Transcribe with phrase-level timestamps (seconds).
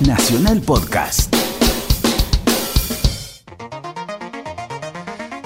[0.00, 1.32] Nacional Podcast.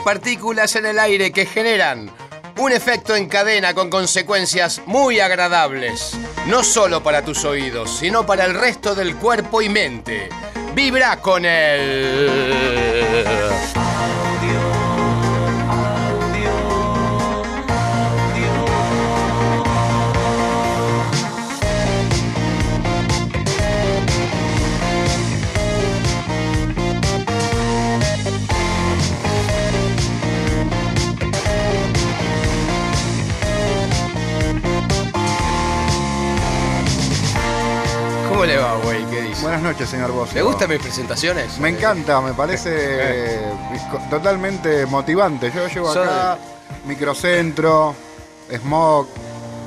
[0.02, 2.10] Partículas en el aire que generan
[2.56, 6.12] un efecto en cadena con consecuencias muy agradables,
[6.46, 10.30] no solo para tus oídos, sino para el resto del cuerpo y mente.
[10.74, 12.30] Vibra con él.
[13.74, 13.83] ¿Cómo
[39.44, 40.34] Buenas noches, señor Bosso.
[40.34, 41.58] ¿Le gustan mis presentaciones?
[41.58, 43.38] Me encanta, me parece eh,
[44.08, 45.52] totalmente motivante.
[45.54, 46.38] Yo llego Soy- acá,
[46.86, 47.94] microcentro,
[48.50, 49.06] smog,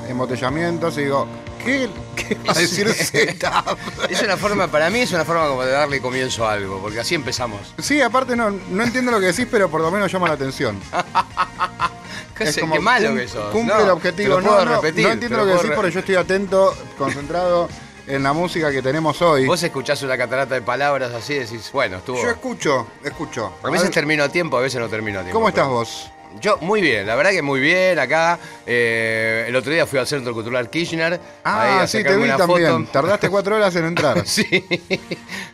[0.08, 1.28] embotellamientos y digo,
[1.64, 3.64] ¿qué, qué va a decir Z?
[4.10, 6.98] Es una forma, para mí es una forma como de darle comienzo a algo, porque
[6.98, 7.60] así empezamos.
[7.78, 10.80] Sí, aparte no, no entiendo lo que decís, pero por lo menos llama la atención.
[12.36, 13.52] ¿Qué, Es sé, como qué malo cum- que sos.
[13.52, 14.36] Cumple No, el objetivo.
[14.36, 15.02] Te lo puedo no, no, repetir.
[15.04, 17.68] no te entiendo lo lo que puedo decís, re- porque yo estoy atento, concentrado
[18.08, 19.46] en la música que tenemos hoy.
[19.46, 22.20] Vos escuchás una catarata de palabras así decís, bueno, estuvo.
[22.22, 23.52] Yo escucho, escucho.
[23.62, 25.38] A veces termino a tiempo, a veces no termino a tiempo.
[25.38, 26.10] ¿Cómo estás pero- vos?
[26.42, 28.38] Yo, muy bien, la verdad que muy bien acá.
[28.66, 31.14] eh, el otro día fui al Centro Cultural Kirchner.
[31.14, 32.84] ahí Ah, a sí, te vi también.
[32.84, 32.92] foto.
[32.92, 34.22] Tardaste cuatro horas en entrar.
[34.26, 34.44] Sí,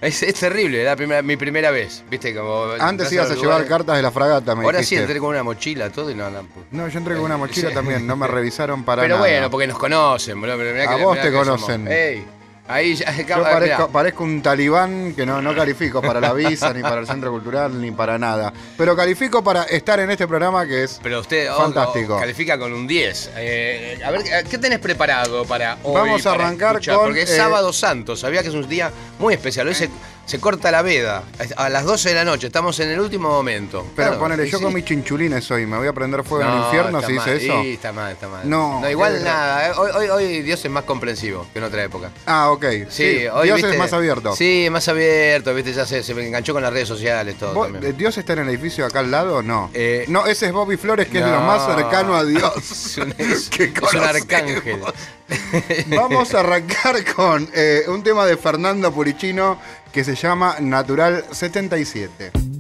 [0.01, 2.73] es, es terrible, era primera- mi primera vez, viste, como...
[2.81, 5.91] Antes ibas a llevar cartas de la fragata, me Ahora sí entré con una mochila,
[5.91, 6.29] todo y no...
[6.29, 7.75] no, No, yo entré con una mochila Sí.
[7.75, 9.29] también, no me revisaron para Pero nada.
[9.29, 11.87] bueno, porque nos conocen, pero mirá A que- vos mirá te que conocen.
[11.87, 12.27] Ey,
[12.69, 13.13] ahí ya...
[13.17, 17.07] Yo parezco, parezco un talibán que no, no califico para la visa, ni para el
[17.07, 18.53] centro cultural, ni para nada.
[18.77, 22.17] Pero califico para estar en este programa que es Pero usted oh, Fantástico.
[22.17, 23.31] oh, califica con un 10.
[23.37, 25.95] Eh, a ver, ¿qué tenés preparado para hoy?
[25.95, 26.97] Vamos a arrancar escuchar?
[26.97, 29.69] con, Porque es eh, sábado santo, sabía que es un día muy especial.
[29.69, 29.91] Hoy se,
[30.27, 31.25] se corta la veda.
[31.57, 33.87] A las 12 de la noche, estamos en el último momento.
[33.95, 34.65] Pero Claro, ponele, yo sí.
[34.65, 37.37] con mis chinchulines hoy, me voy a prender fuego en el No, infierno si dice
[37.37, 37.63] eso.
[37.63, 38.49] Sí, está mal, está mal.
[38.49, 39.69] No, No, igual qué- nada.
[39.69, 42.11] eh, Hoy, hoy, hoy Dios es más comprensivo que en otra época.
[42.27, 42.65] Ah, ok.
[42.89, 44.35] Sí, Sí, hoy Dios viste- es más abierto.
[44.35, 47.71] Sí, más abierto, viste, ya se, se me enganchó con las redes sociales todo ¿Vos-
[47.71, 47.93] también.
[47.93, 49.43] eh, ¿Dios está en el edificio acá al lado?
[49.43, 49.71] No.
[49.75, 51.33] Eh, no, ese es Bobby Flores, que es No.
[51.33, 52.53] lo más cercano a Dios.
[52.95, 54.81] Es un, es- que es un arcángel.
[55.89, 59.59] Vamos a arrancar con eh, un tema de Fernando Purichino
[59.93, 62.54] que se llama Natural 77.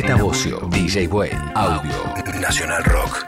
[0.00, 3.27] Z Bocio, DJ Way, Audio, Nacional Rock.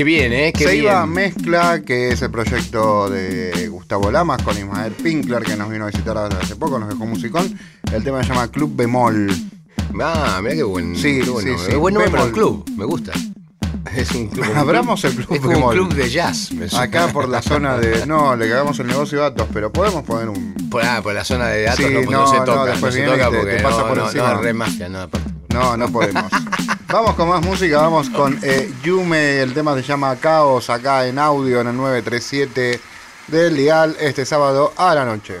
[0.00, 0.52] Que viene, ¿eh?
[0.54, 1.12] Que Se iba bien.
[1.14, 5.88] Mezcla, que es el proyecto de Gustavo Lamas con Ismael Pinkler, que nos vino a
[5.88, 7.54] visitar hace poco, nos dejó musicón.
[7.92, 9.30] El tema se llama Club Bemol.
[10.02, 11.58] Ah, mira qué buen, Sí, qué bueno.
[11.58, 11.72] sí, sí.
[11.72, 13.12] Es buen nombre para un club, me gusta.
[13.94, 14.46] Es un club.
[14.56, 16.50] Abramos el club Es como un club de jazz.
[16.52, 16.84] me suena.
[16.86, 18.06] Acá por la zona de.
[18.06, 20.54] No, le cagamos el negocio a datos, pero podemos poner un.
[20.70, 22.94] Por, ah, por la zona de datos Sí, no, no, no se toca, no, después
[22.94, 24.40] se toca y te- porque te pasa por encima.
[24.42, 25.30] no, no, aparte.
[25.52, 26.24] No, no podemos.
[26.92, 31.18] vamos con más música, vamos con eh, Yume, el tema se llama Caos, acá en
[31.18, 32.80] audio en el 937
[33.28, 35.40] del Dial, este sábado a la noche.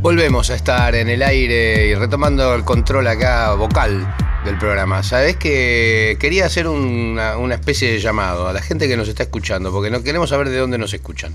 [0.00, 4.14] Volvemos a estar en el aire y retomando el control acá vocal
[4.46, 5.02] del programa.
[5.02, 9.24] Sabés que quería hacer una, una especie de llamado a la gente que nos está
[9.24, 11.34] escuchando, porque no queremos saber de dónde nos escuchan.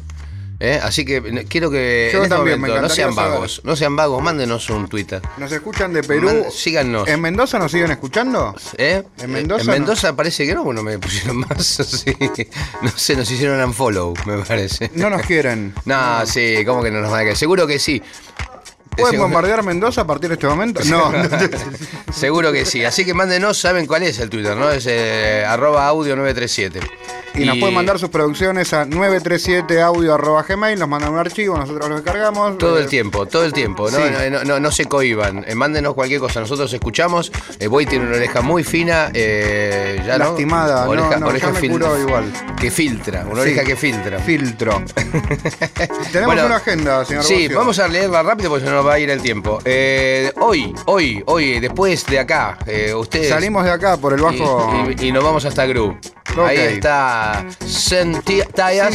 [0.59, 0.79] ¿eh?
[0.81, 3.75] Así que eh, quiero que Yo en este también, me momento no sean vagos, no
[3.75, 5.21] sean vagos, mándenos un Twitter.
[5.37, 6.25] Nos escuchan de Perú.
[6.25, 7.07] Man- síganos.
[7.07, 8.55] ¿En Mendoza nos siguen escuchando?
[8.79, 9.03] ¿Eh?
[9.19, 11.63] ¿En Mendoza En Mendoza parece que no, bueno, me pusieron más.
[11.67, 12.15] sí.
[12.81, 14.89] No sé, nos hicieron unfollow, me parece.
[14.95, 15.75] No nos quieren.
[15.85, 17.37] No, sí, ¿cómo que no nos van a querer?
[17.37, 18.01] Seguro que sí.
[18.95, 20.81] ¿Pueden Seguro- bombardear Mendoza a partir de este momento?
[20.85, 21.11] No.
[22.13, 22.83] Seguro que sí.
[22.85, 24.69] Así que mándenos, saben cuál es el Twitter, ¿no?
[24.71, 26.79] Es eh, arroba audio 937.
[27.37, 32.57] Y nos pueden mandar sus producciones a 937audio.gmail, nos mandan un archivo, nosotros lo descargamos.
[32.57, 33.91] Todo el Eh, tiempo, todo el tiempo.
[33.91, 34.03] No, Sí.
[34.31, 35.43] no, no, no se cohiban.
[35.45, 36.39] Eh, mándenos cualquier cosa.
[36.39, 37.33] Nosotros escuchamos.
[37.59, 39.09] Eh, Boy tiene una oreja muy fina.
[39.13, 40.25] eh, ya no.
[40.29, 42.31] Lastimada, no, Oreja, no, oreja me igual.
[42.57, 43.25] Que filtra.
[43.25, 43.49] Una Sí.
[43.49, 44.19] oreja que filtra.
[44.19, 44.81] Filtro.
[46.13, 47.57] Tenemos Bueno, una agenda, señor Sí, Bocio.
[47.57, 49.59] vamos a leerla rápido porque se nos va a ir el tiempo.
[49.65, 53.29] Eh, hoy, hoy, hoy, después de acá, eh, ustedes.
[53.29, 54.85] Salimos de acá por el bajo.
[54.97, 55.65] Y, y- y nos vamos hasta.
[55.65, 56.47] Ok.
[56.47, 57.45] Ahí está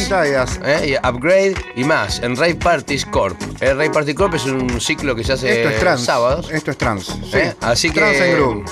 [0.09, 0.59] tallas.
[0.85, 3.39] y Upgrade y más en Rave Parties Corp.
[3.59, 6.01] El Rave Party Corp es un ciclo que se hace Esto es trans.
[6.03, 6.49] sábados.
[6.51, 7.05] Esto es trans.
[7.05, 7.37] Sí.
[7.37, 7.53] ¿eh?
[7.61, 7.99] Así que.
[7.99, 8.65] Trans en Group.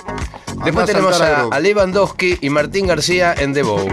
[0.64, 3.88] Después Andá tenemos a, a Lewandowski y Martín García en The Bow.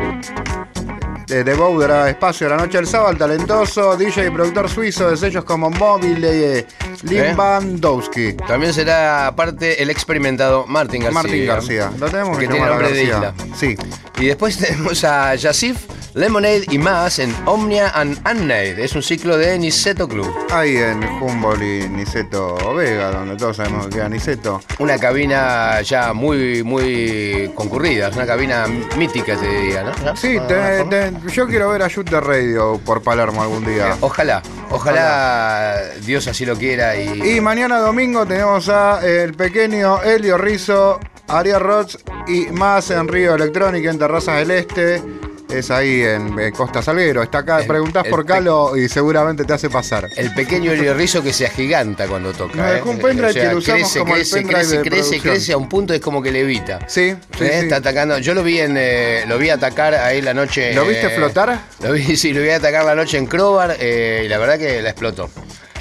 [1.26, 4.68] De The Bow dará espacio a la noche del sábado, el talentoso DJ y productor
[4.70, 6.66] suizo de sellos como Móvil de ¿Eh?
[7.02, 8.34] Limbandowski.
[8.34, 11.22] También será aparte el experimentado Martín García.
[11.22, 11.90] Martín García.
[11.98, 13.34] Lo tenemos Que tiene nombre de isla.
[13.58, 13.76] Sí.
[14.20, 15.78] Y después tenemos a Yasif,
[16.14, 18.82] Lemonade y más en Omnia and Unnade.
[18.82, 20.32] Es un ciclo de Niceto Club.
[20.50, 24.62] Ahí en Humboldt y Niceto Vega, donde todos sabemos que queda Niceto.
[24.78, 28.08] Una cabina ya muy, muy concurrida.
[28.08, 30.16] Es una cabina mítica, te diría, ¿no?
[30.16, 30.46] Sí, ¿No?
[30.46, 33.96] te- te- yo quiero ver a Shooter Radio por Palermo algún día.
[34.00, 37.37] Ojalá, ojalá Dios así lo quiera y...
[37.37, 43.35] Y mañana domingo tenemos a el pequeño Elio Rizzo, Ariel Roth y más en Río
[43.35, 45.02] Electrónica en Terrazas del Este.
[45.48, 47.22] Es ahí en, eh, Costa Salguero.
[47.22, 50.09] Está acá, El- preguntás el por Calo y seguramente te hace pasar.
[50.16, 52.56] El pequeño Rizzo que se agiganta cuando toca.
[52.56, 52.74] Nos ¿eh?
[52.74, 55.68] dejó un pendrive que lo usamos crece, como crece, crece, de crece, crece a un
[55.68, 56.80] punto es como que levita.
[56.88, 57.48] Sí, sí, ¿Eh?
[57.61, 57.64] sí.
[57.64, 58.18] Está atacando.
[58.18, 60.74] Yo lo vi en, eh, lo vi atacar ahí la noche.
[60.74, 61.61] ¿Lo viste eh, flotar?
[61.82, 64.82] Lo vi, sí, lo vi atacar la noche en Crobar eh, y la verdad que
[64.82, 65.30] la explotó.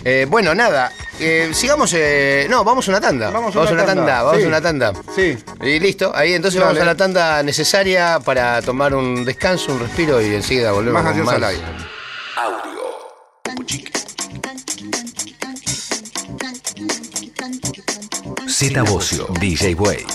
[0.07, 1.91] Eh, bueno, nada, eh, sigamos.
[1.95, 3.31] eh, no, vamos a una tanda.
[3.31, 4.43] Vamos a una tanda, vamos sí.
[4.45, 4.93] a una tanda.
[5.15, 5.35] Sí.
[5.63, 6.73] Y listo, ahí entonces Dale.
[6.73, 11.13] vamos a la tanda necesaria para tomar un descanso, un respiro y enseguida volvemos Más
[11.15, 11.35] con más.
[11.35, 11.63] al aire.
[12.37, 13.85] Audio.
[18.47, 20.05] Z Bocio, DJ Way.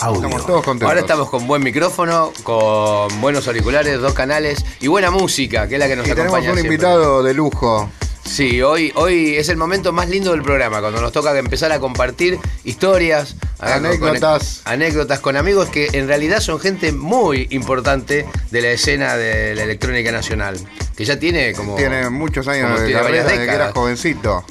[0.00, 0.22] Audio.
[0.24, 0.88] Estamos todos contentos.
[0.88, 5.80] Ahora estamos con buen micrófono, con buenos auriculares, dos canales y buena música, que es
[5.80, 6.50] la que nos Y tenemos acompaña.
[6.52, 6.74] un siempre.
[6.74, 7.90] invitado de lujo.
[8.24, 11.78] Sí, hoy, hoy es el momento más lindo del programa, cuando nos toca empezar a
[11.78, 14.62] compartir historias, Anécdotas.
[14.64, 19.54] con- anécdotas con amigos que en realidad son gente muy importante de la escena de
[19.54, 20.58] la electrónica nacional,
[20.96, 21.76] que ya tiene como...
[21.76, 24.44] Tiene muchos años de carrera desde que era jovencito.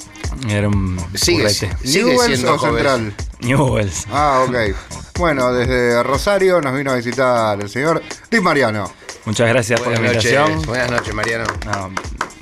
[0.48, 2.74] Era un Sigue, sigue ¿Newells siendo o joven.
[2.74, 3.14] Central?
[3.40, 4.06] Newells.
[4.10, 4.56] Ah, ok.
[5.18, 8.90] Bueno, desde Rosario nos vino a visitar el señor Tim Mariano.
[9.26, 10.62] Muchas gracias por la noches, invitación.
[10.66, 11.44] buenas noches, Mariano.
[11.66, 11.90] No,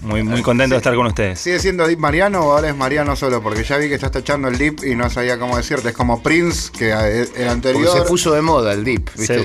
[0.03, 1.38] muy, muy contento de estar con ustedes.
[1.41, 3.43] ¿Sigue siendo Deep Mariano o ahora es Mariano solo?
[3.43, 5.88] Porque ya vi que estás tachando el Deep y no sabía cómo decirte.
[5.91, 7.93] Es como Prince, que el Porque anterior.
[7.99, 9.45] se puso de moda el dip, ¿viste?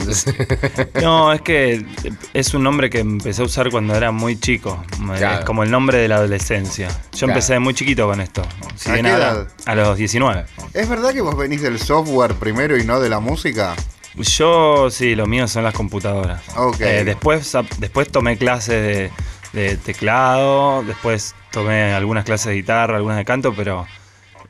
[1.02, 1.86] No, es que
[2.34, 4.84] es un nombre que empecé a usar cuando era muy chico.
[5.18, 5.40] Claro.
[5.40, 6.88] Es como el nombre de la adolescencia.
[6.90, 7.34] Yo Claro.
[7.34, 8.42] empecé de muy chiquito con esto.
[8.76, 9.48] Si ¿A qué edad?
[9.66, 10.46] a los 19.
[10.74, 13.76] ¿Es verdad que vos venís del software primero y no de la música?
[14.16, 16.42] Yo, sí, lo mío son las computadoras.
[16.56, 16.82] Ok.
[16.82, 19.12] Eh, después, después tomé clases de,
[19.54, 23.88] de teclado, después tomé algunas clases de guitarra, algunas de canto, pero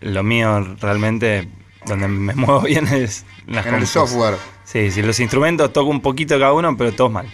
[0.01, 1.47] lo mío realmente,
[1.86, 4.36] donde me muevo bien es en las En el software.
[4.63, 7.27] Sí, sí, los instrumentos toco un poquito cada uno, pero todos mal.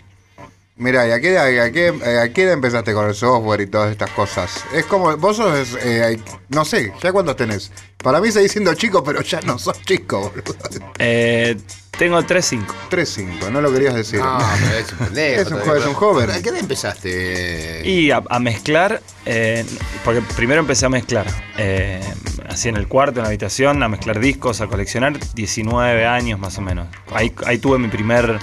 [0.76, 3.68] Mira, ¿y a qué, edad- a, qué, a qué edad empezaste con el software y
[3.68, 4.64] todas estas cosas?
[4.74, 7.72] Es como, vos sos, eh, no sé, ¿ya cuántos tenés?
[7.98, 10.56] Para mí seguís siendo chico, pero ya no sos chico, boludo.
[10.98, 11.56] Eh,
[11.96, 12.66] tengo 3-5.
[12.90, 14.20] 3-5, no lo querías decir.
[14.20, 15.42] No, pero es un pendejo.
[15.42, 16.32] Es un joven, es un joven.
[16.32, 17.82] ¿A qué edad empezaste?
[17.88, 19.64] Y a, a mezclar, eh,
[20.04, 21.28] porque primero empecé a mezclar,
[21.60, 22.02] eh,
[22.50, 26.58] así en el cuarto, en la habitación, a mezclar discos, a coleccionar, 19 años más
[26.58, 26.88] o menos.
[27.14, 28.40] Ahí, ahí tuve mi primer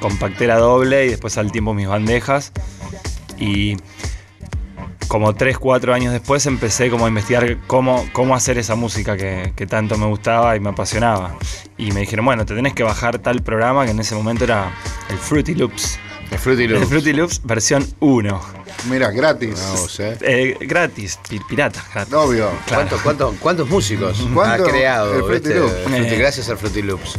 [0.00, 2.52] compactera doble y después al tiempo mis bandejas.
[3.38, 3.76] Y
[5.08, 9.52] como 3, 4 años después empecé como a investigar cómo, cómo hacer esa música que,
[9.56, 11.34] que tanto me gustaba y me apasionaba.
[11.78, 14.70] Y me dijeron, bueno, te tenés que bajar tal programa que en ese momento era
[15.08, 15.98] el Fruity Loops.
[16.30, 16.88] El Fruity El Loops.
[16.88, 18.40] Fruity Loops versión 1.
[18.90, 19.58] Mira, gratis.
[19.60, 20.18] Vamos, eh.
[20.20, 22.12] Eh, gratis, pi- pirata, gratis.
[22.12, 22.50] Obvio.
[22.66, 22.82] Claro.
[22.82, 24.64] ¿Cuántos, cuántos, cuántos músicos ¿Cuánto?
[24.64, 25.74] ha creado El Fruity este, Loops.
[25.86, 26.18] Fruity- Eh.
[26.18, 27.18] gracias al Fruity Loops?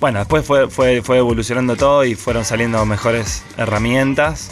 [0.00, 4.50] Bueno, después fue, fue, fue evolucionando todo y fueron saliendo mejores herramientas.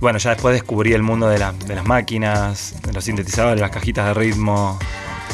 [0.00, 3.70] Bueno, ya después descubrí el mundo de, la- de las máquinas, de los sintetizadores, las
[3.70, 4.78] cajitas de ritmo.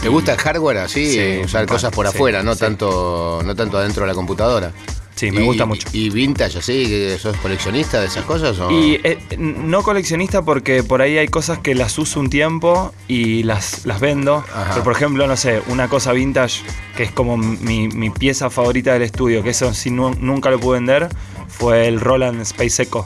[0.03, 1.11] ¿Te gusta el hardware así?
[1.13, 2.61] Sí, eh, usar cosas por afuera, no sí.
[2.61, 4.73] tanto no tanto adentro de la computadora.
[5.19, 5.89] Sí, me Y- gusta mucho.
[5.93, 7.19] ¿Y vintage así?
[7.19, 8.57] ¿Sos coleccionista de esas cosas?
[8.61, 8.71] O?
[8.71, 13.43] Y eh, no coleccionista porque por ahí hay cosas que las uso un tiempo y
[13.43, 14.37] las, las vendo.
[14.55, 14.69] Ajá.
[14.71, 16.63] Pero por ejemplo, no sé, una cosa vintage
[16.97, 20.61] que es como mi, mi pieza favorita del estudio, que eso sí nu- nunca lo
[20.61, 21.09] pude vender,
[21.49, 23.05] fue el Roland Space Echo.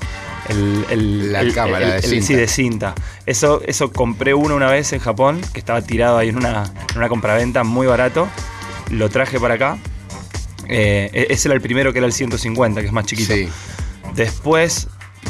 [0.51, 2.27] El, el- La el- cámara el- de cinta.
[2.27, 2.95] Sí, de cinta.
[3.25, 6.99] Eso, eso compré uno una vez en Japón, que estaba tirado ahí en una, en
[6.99, 8.29] una compraventa muy barato.
[8.91, 9.79] Lo traje para acá.
[10.69, 13.35] Eh, e- ese era el primero que era el 150, que es más chiquito.
[13.35, 13.49] Sí.
[14.15, 14.89] Después,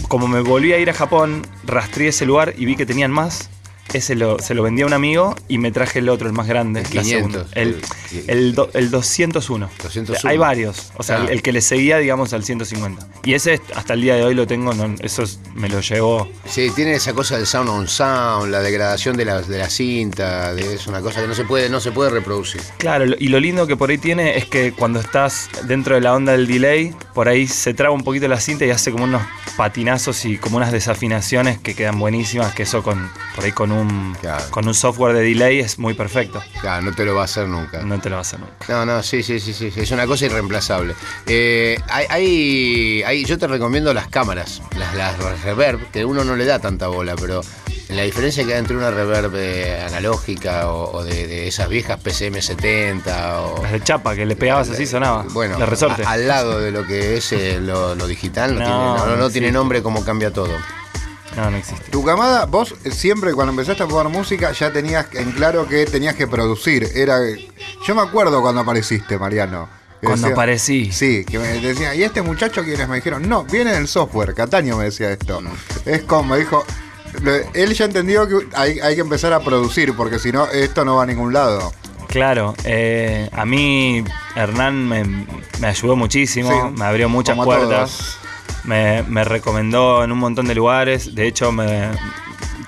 [0.09, 3.51] como me volví a ir a Japón, rastreé ese lugar y vi que tenían más.
[3.93, 6.47] Ese lo, se lo vendí a un amigo y me traje el otro, el más
[6.47, 6.81] grande.
[6.81, 7.47] El la 500, segunda.
[7.61, 7.81] El,
[8.29, 9.69] el- do- el 201.
[9.83, 10.29] 201.
[10.31, 10.93] Hay varios.
[10.97, 11.25] O sea, Ah.
[11.25, 13.07] el, el que le seguía, digamos, al 150.
[13.25, 14.73] Y ese hasta el día de hoy lo tengo.
[14.75, 16.29] no- eso es- me lo llevó.
[16.47, 20.55] Sí, tiene esa cosa del sound on sound, la degradación de la, de la cinta,
[20.55, 22.61] de- es una cosa que no se puede, no se puede reproducir.
[22.79, 26.15] Claro, y lo lindo que por ahí tiene es que cuando estás dentro de la
[26.15, 29.23] onda del delay, por ahí se traba un poquito la cinta y hace como unos
[29.57, 33.82] patinazos y como unas desafinaciones que quedan buenísimas, que eso con por ahí con un
[34.21, 34.45] Claro.
[34.51, 36.43] con un software de delay es muy perfecto.
[36.61, 37.83] Claro, no te lo va a hacer nunca.
[37.83, 38.57] No te lo vas a hacer nunca.
[38.69, 40.95] No, no, sí, sí, sí, sí, es una cosa irreemplazable.
[41.27, 46.37] Eh, hay, hay, hay- yo te recomiendo las cámaras, las, las reverb, que uno no
[46.37, 47.41] le da tanta bola, pero
[47.89, 52.01] la diferencia que hay entre una reverb eh, analógica o, o de, de esas viejas
[52.01, 53.63] PCM 70 o...
[53.63, 55.25] Las de chapa que le pegabas así sonaba.
[55.31, 56.03] Bueno, resorte.
[56.05, 59.31] a- al lado de lo que es eh, lo, lo digital, no, No, tiene, no,
[59.31, 60.53] tiene nombre como cambia todo.
[61.37, 61.91] No, no existe.
[61.91, 66.15] Tu camada, vos siempre cuando empezaste a jugar música ya tenías en claro que tenías
[66.15, 66.89] que producir.
[66.95, 67.19] Era,
[67.87, 69.69] yo me acuerdo cuando apareciste, Mariano.
[70.03, 70.93] Cuando decía- aparecí.
[70.93, 73.29] Sí, que me decía, ¿y este muchacho quiénes me dijeron?
[73.29, 75.41] No, viene del software, Cataño me decía esto.
[75.87, 76.65] Es como, me dijo,
[77.55, 80.97] él ya entendió que hay, hay que empezar a producir, porque si no, esto no
[80.97, 81.73] va a ningún lado.
[82.09, 84.05] Claro, eh, a mí
[84.37, 85.05] Hernán me,
[85.61, 88.19] me ayudó muchísimo, Sí, me abrió muchas puertas, todos.
[88.65, 91.89] Me, me recomendó en un montón de lugares, de hecho me,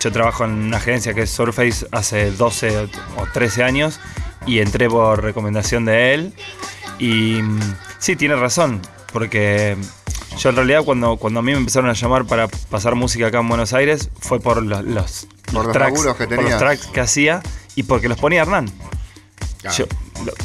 [0.01, 2.79] yo trabajo en una agencia que es Surface hace 12
[3.17, 4.01] o 13 años
[4.47, 6.33] y entré por recomendación de él.
[6.99, 7.41] Y
[7.99, 8.81] sí, tiene razón,
[9.13, 9.77] porque
[10.39, 13.39] yo en realidad cuando, cuando a mí me empezaron a llamar para pasar música acá
[13.41, 17.01] en Buenos Aires fue por los, los, Por los tracks, que por los tracks que
[17.01, 17.43] hacía
[17.77, 18.67] y porque los ponía Hernán.
[19.77, 19.87] Yo-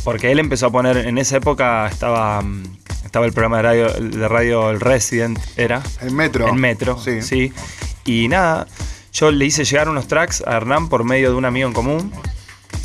[0.04, 2.64] porque él empezó a poner, en esa época estaba, mm,
[3.10, 5.82] estaba el programa de radio, de radio El Resident, era.
[6.00, 6.48] En Metro.
[6.48, 7.24] En Metro, Sí.
[7.24, 7.52] sí.
[8.06, 8.67] Y nada,
[9.12, 12.12] yo le hice llegar unos tracks a Hernán por medio de un amigo en común.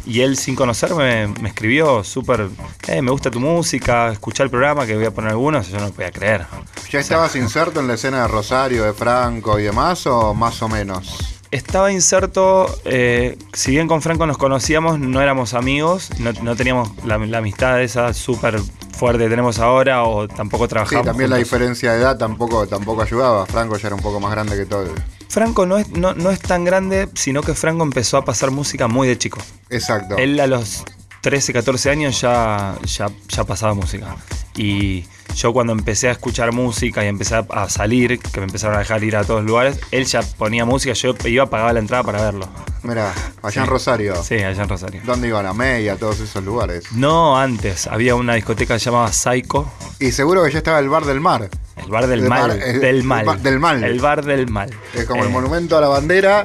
[0.06, 2.48] Y él, sin conocerme, me escribió súper,
[2.88, 5.68] eh, me gusta tu música, escuchá el programa que voy a poner algunos.
[5.68, 6.46] Yo no lo podía creer.
[6.90, 10.68] ¿Ya estabas inserto en la escena de Rosario, de Franco y demás, o más o
[10.70, 11.38] menos?
[11.50, 16.90] Estaba inserto, eh, si bien con Franco nos conocíamos, no éramos amigos, no, no teníamos
[17.04, 18.58] la, la amistad esa súper
[18.94, 21.04] fuerte que tenemos ahora o tampoco Sí, trabajamos.
[21.06, 23.44] también la diferencia de edad tampoco, tampoco ayudaba.
[23.46, 24.88] Franco ya era un poco más grande que todo.
[25.28, 28.86] Franco no es, no, no es tan grande, sino que Franco empezó a pasar música
[28.88, 29.38] muy de chico.
[29.70, 30.16] Exacto.
[30.16, 30.84] Él a los
[31.22, 34.16] 13, 14 años ya, ya, ya pasaba música.
[34.56, 35.04] Y
[35.36, 39.02] yo cuando empecé a escuchar música y empecé a- salir, que me empezaron a dejar
[39.04, 42.22] ir a todos lugares, él ya ponía música, yo iba a pagar la entrada para
[42.22, 42.48] verlo.
[42.82, 43.68] Mira, allá en.
[43.68, 44.22] Rosario.
[44.22, 45.00] Sí, allá en Rosario.
[45.04, 45.46] ¿Dónde iban?
[45.46, 46.84] A May, a todos esos lugares.
[46.92, 51.20] No, antes había una discoteca llamada Psycho, Y seguro que ya estaba el Bar del
[51.20, 51.48] Mar.
[51.76, 53.84] El bar del Del mal, eh, del el mal, ba- del mal.
[53.84, 54.70] el bar del mal.
[54.94, 56.44] Es como el Eh, monumento a la bandera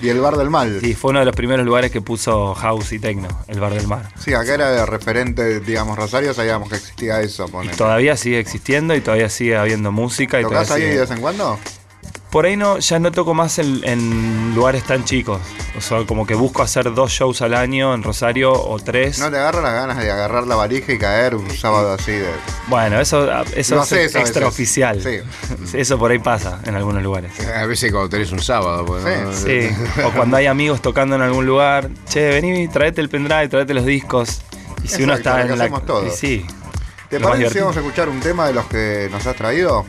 [0.00, 0.78] y el Bar del Mal.
[0.80, 3.86] Sí, fue uno de los primeros lugares que puso house y techno, el bar del
[3.86, 4.08] mar.
[4.18, 7.46] Sí, acá era de referente, digamos, Rosario, sabíamos que existía eso.
[7.62, 10.40] Y todavía sigue existiendo y todavía sigue habiendo música.
[10.40, 11.58] Y ¿Tocás todavía ahí sigue- de vez en cuando?
[12.30, 15.40] Por ahí no, ya no toco más en, en lugares tan chicos.
[15.76, 19.18] O sea, como que busco hacer dos shows al año en Rosario o tres.
[19.18, 22.28] ¿No te agarran las ganas de agarrar la valija y caer un sábado así de...
[22.68, 25.02] Bueno, eso, eso Lo es extraoficial.
[25.02, 25.18] Sí.
[25.78, 27.32] Eso por ahí pasa en algunos lugares.
[27.48, 29.32] A veces cuando tenés un sábado, pues, ¿no?
[29.32, 29.68] Sí,
[30.04, 33.84] o cuando hay amigos tocando en algún lugar, che, vení, traete el pendrive, traete los
[33.84, 34.42] discos.
[34.82, 35.64] Y si uno está en la.
[35.64, 36.06] hacemos todos.
[36.06, 36.46] y Sí.
[37.08, 39.84] ¿Te parece si vamos a escuchar un tema de los que nos has traído?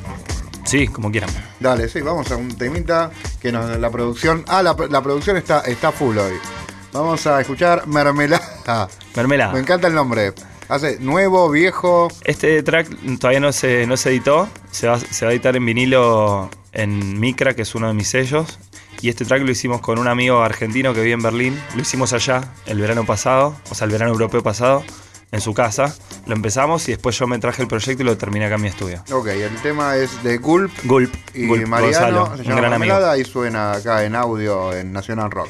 [0.68, 1.30] Sí, como quieran.
[1.62, 3.10] Dale, sí, vamos a un temita
[3.42, 4.44] que nos, la producción...
[4.48, 6.34] Ah, la, la producción está, está full hoy.
[6.92, 8.90] Vamos a escuchar Mermelada.
[9.16, 9.54] Mermelada.
[9.54, 10.34] Me encanta el nombre.
[10.68, 12.10] Hace nuevo, viejo.
[12.26, 15.66] Este track todavía no se, no se editó, se va, se va a editar en
[15.66, 18.60] vinilo en Micra, que es uno de mis sellos.
[19.02, 21.62] Y este track lo hicimos con un amigo argentino que vive en Berlín.
[21.76, 24.84] Lo hicimos allá el verano pasado, o sea, el verano europeo pasado,
[25.32, 25.94] en su casa.
[26.26, 28.68] Lo empezamos y después yo me traje el proyecto y lo terminé acá en mi
[28.68, 29.04] estudio.
[29.12, 32.20] Ok, el tema es de Gulp Gulp, y Gulp Mariano.
[32.20, 33.16] Gonzalo, se un llama gran amigo.
[33.16, 35.50] Y suena acá en audio en Nacional Rock.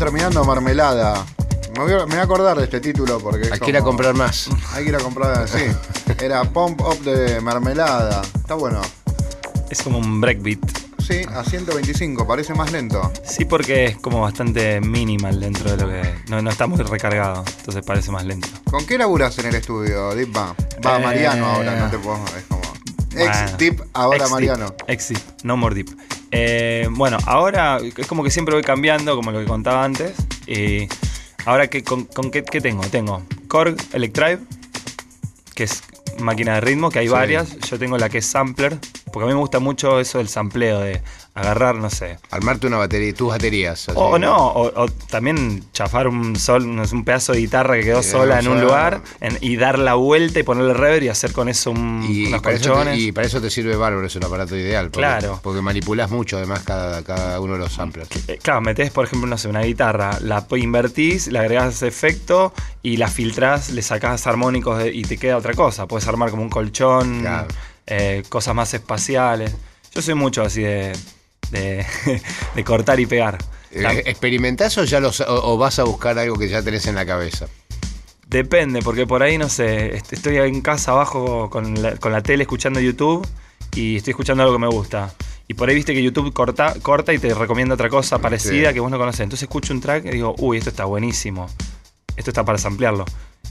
[0.00, 1.26] Terminando mermelada.
[1.76, 3.50] Me voy, a, me voy a acordar de este título porque.
[3.52, 4.48] Hay que ir a comprar más.
[4.72, 5.58] Hay que ir a comprar, sí.
[6.24, 8.22] Era Pump Up de mermelada.
[8.22, 8.80] Está bueno.
[9.68, 10.58] Es como un breakbeat.
[11.06, 13.12] Sí, a 125, parece más lento.
[13.24, 16.14] Sí, porque es como bastante minimal dentro de lo que.
[16.30, 18.48] No, no está muy recargado, entonces parece más lento.
[18.70, 20.34] ¿Con qué laburas en el estudio, Deep?
[20.34, 22.24] Va, va Eh, Mariano ahora, no te puedo.
[22.38, 22.62] Es como.
[23.12, 24.74] Ex Bueno, Deep, ahora Mariano.
[24.86, 25.90] Ex-Deep, no more deep.
[26.32, 30.14] Eh, bueno, ahora es como que siempre voy cambiando, como lo que contaba antes.
[30.46, 30.88] Y
[31.44, 32.82] ahora, que, con, con qué, qué tengo?
[32.84, 34.38] Tengo Korg Electrive,
[35.54, 35.82] que es
[36.20, 37.12] máquina de ritmo, que hay Sí.
[37.12, 37.58] varias.
[37.60, 38.78] Yo tengo la que es sampler,
[39.12, 41.00] porque a mí me gusta mucho eso del sampleo, de
[41.40, 43.88] agarrar, no sé, Armarte una batería, tus baterías.
[43.88, 43.92] así.
[43.98, 48.10] o no, o, o también chafar un sol, un pedazo de guitarra que quedó Sí,
[48.10, 51.48] sola en un lugar en- y dar la vuelta y ponerle reverb y hacer con
[51.48, 52.98] eso un- Y, unos te, colchones.
[52.98, 54.86] y para eso te sirve bárbaro, es un aparato ideal.
[54.90, 55.40] Porque, Claro.
[55.42, 58.08] Porque manipulas mucho además cada, cada uno de los samplers.
[58.28, 62.96] Eh, Claro, metés, por ejemplo, no sé, una guitarra, la invertís, le agregás efecto y
[62.98, 65.86] la filtrás, le sacás armónicos de- y te queda otra cosa.
[65.86, 67.48] Puedes armar como un colchón, Claro.
[67.86, 69.54] eh, cosas más espaciales.
[69.92, 70.92] Yo soy mucho así de,
[71.50, 71.84] de,
[72.54, 73.38] de cortar y pegar.
[73.72, 76.94] Eh, ¿Experimentás o, ya los, o, o vas a buscar algo que ya tenés en
[76.96, 77.46] la cabeza?
[78.26, 82.22] Depende, porque por ahí, no sé, est- estoy en casa abajo con la, con la
[82.22, 83.26] tele escuchando YouTube
[83.74, 85.12] y estoy escuchando algo que me gusta.
[85.48, 88.74] Y por ahí viste que YouTube corta, corta y te recomienda otra cosa parecida Sí.
[88.74, 89.20] que vos no conocés.
[89.22, 91.48] Entonces escucho un track y digo, uy, esto está buenísimo.
[92.16, 93.04] Esto está para samplearlo.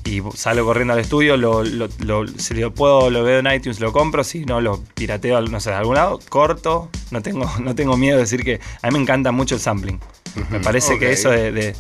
[0.05, 3.79] Y salgo corriendo al estudio, lo, lo- lo- si lo puedo, lo veo en iTunes,
[3.79, 6.89] lo compro, si no, lo pirateo, no sé, de algún lado, corto.
[7.11, 9.99] No tengo, no tengo miedo de decir que a mí me encanta mucho el sampling.
[10.49, 11.75] Me parece que eso de, de-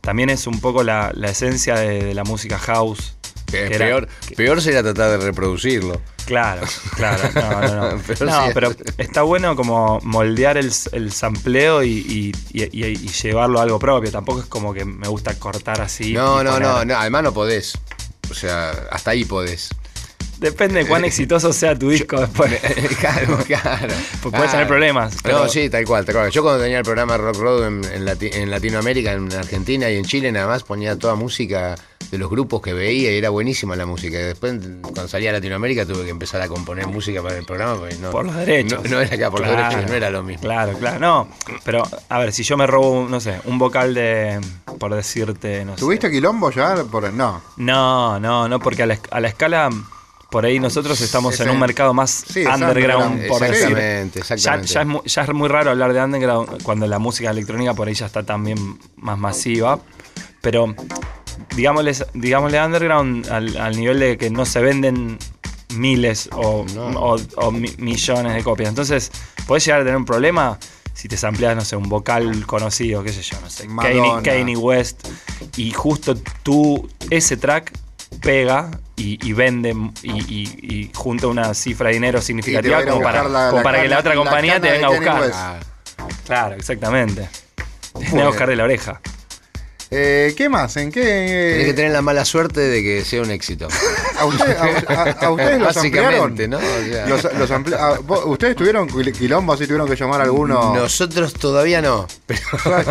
[0.00, 3.16] también es un poco la, la esencia de, de la música house.
[3.50, 6.00] Que que era- peor, sería tratar de reproducirlo.
[6.26, 7.22] Claro, claro.
[7.34, 8.02] No, no, no.
[8.06, 13.08] Pero No, pero está bueno como moldear el, el sampleo y, y- y- y- y
[13.08, 14.10] llevarlo a algo propio.
[14.10, 16.12] Tampoco es como que me gusta cortar así.
[16.12, 17.78] No, no, no, además no podés.
[18.30, 19.70] O sea, hasta ahí podés.
[20.38, 22.60] Depende de cuán exitoso sea tu disco después.
[23.00, 23.94] claro, claro.
[24.22, 26.30] Pues puedes tener Ah, problemas, pero- No, sí, tal cual, tal cual.
[26.30, 30.46] Yo cuando tenía el programa Rock Road en Latinoamérica, en Argentina y en Chile, nada
[30.46, 31.74] más ponía toda música
[32.10, 34.18] de los grupos que veía y era buenísima la música.
[34.18, 37.76] Y después, cuando salía a Latinoamérica, tuve que empezar a componer música para el programa.
[37.76, 38.82] porque no, Por los derechos.
[38.84, 40.42] No, no era acá, por Claro, los derechos, no era lo mismo.
[40.42, 40.98] Claro, claro.
[40.98, 41.28] No,
[41.64, 44.40] pero a ver, si yo me robo, no sé, un vocal de.
[44.78, 45.80] Por decirte, no sé.
[45.80, 46.76] ¿Tuviste quilombo ya?
[46.90, 47.42] Por, no.
[47.56, 49.68] No, no, no, porque a la, esc- a la escala.
[50.30, 53.68] Por ahí nosotros estamos Es en un mercado más Sí, underground, por decir.
[53.78, 54.66] Exactamente, Ya, exactamente.
[54.74, 57.88] ya es muy, ya es muy raro hablar de underground cuando la música electrónica por
[57.88, 59.78] ahí ya está también más masiva.
[60.42, 60.74] Pero
[61.56, 65.18] digámosle, digámosle underground al, al nivel de que no se venden
[65.74, 66.86] miles o, No.
[67.00, 68.68] o- o mi- millones de copias.
[68.68, 69.10] Entonces,
[69.46, 70.58] podés llegar a tener un problema
[70.94, 74.22] si te sampleas, no sé, un vocal conocido, qué sé yo, no sé, Kanye, Madonna.
[74.22, 75.06] Kanye West,
[75.56, 77.72] y justo tú, ese track
[78.20, 83.22] pega y, y vende y, y- y junta una cifra de dinero significativa como para,
[83.22, 85.30] buscar la- como la para que la otra compañía te venga a buscar.
[85.32, 85.58] Ah,
[86.24, 87.28] Claro, exactamente.
[87.96, 89.00] Te venga a buscar de la oreja.
[89.90, 90.76] Eh, ¿Qué más?
[90.76, 91.72] ¿En tenés que qué?
[91.74, 93.68] tener la mala suerte de que sea un éxito.
[94.18, 96.34] ¿A, usted- a- a- a ustedes los ampliaron?
[96.50, 96.58] ¿no?
[96.58, 100.20] O sea- Los- los ampli- a- vos- ¿Ustedes tuvieron quil- quilombo así tuvieron que llamar
[100.20, 100.74] a alguno?
[100.74, 102.06] Nosotros todavía no.
[102.26, 102.40] Pero,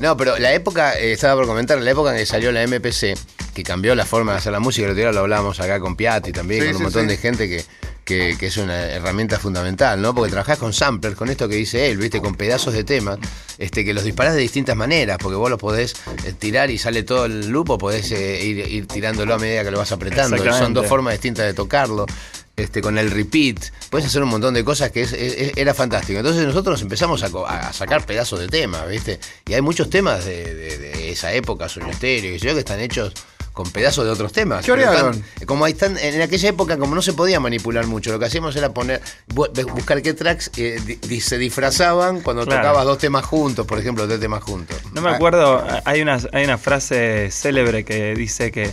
[0.00, 3.14] no, pero la época, eh, estaba por comentar, la época en que salió la MPC,
[3.54, 6.60] que cambió la forma de hacer la música, día lo hablábamos acá con Piatti también,
[6.62, 7.08] Sí, con un sí, montón sí.
[7.08, 7.64] de gente que,
[8.04, 10.14] que, que es una herramienta fundamental, ¿no?
[10.14, 12.20] Porque trabajás con samplers, con esto que dice él, ¿viste?
[12.20, 13.18] Con pedazos de temas,
[13.58, 15.94] este, que los disparás de distintas maneras, porque vos los podés
[16.24, 19.62] eh, tirar y sale todo el loop, o podés eh, ir, ir tirándolo a medida
[19.64, 20.36] que lo vas apretando.
[20.58, 22.06] Son dos formas distintas de tocarlo.
[22.54, 23.56] Este, con el repeat,
[23.88, 25.14] puedes hacer un montón de cosas que es-
[25.56, 26.18] era fantástico.
[26.18, 27.28] Entonces nosotros nos empezamos a,
[27.68, 29.18] a sacar pedazos de temas, ¿viste?
[29.48, 33.14] Y hay muchos temas de, de- de esa época, Sueño Estéreo, que están hechos
[33.52, 34.64] con pedazos de otros temas.
[35.12, 38.24] Están- como ahí están, en aquella época, como no se podía manipular mucho, lo que
[38.26, 42.62] hacíamos era poner, bu- buscar qué tracks eh, di- se disfrazaban cuando Claro.
[42.62, 44.76] tocabas dos temas juntos, por ejemplo, tres temas juntos.
[44.92, 48.70] No me acuerdo, hay una, hay una frase célebre que dice que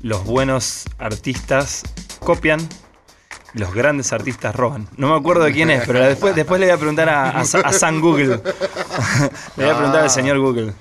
[0.00, 1.82] los buenos artistas
[2.20, 2.60] copian,
[3.54, 4.88] los grandes artistas roban.
[4.96, 7.40] No me acuerdo de quién es, pero después, después le voy a preguntar a, a,
[7.40, 8.40] a San Google.
[9.56, 10.72] le voy a preguntar al señor Google.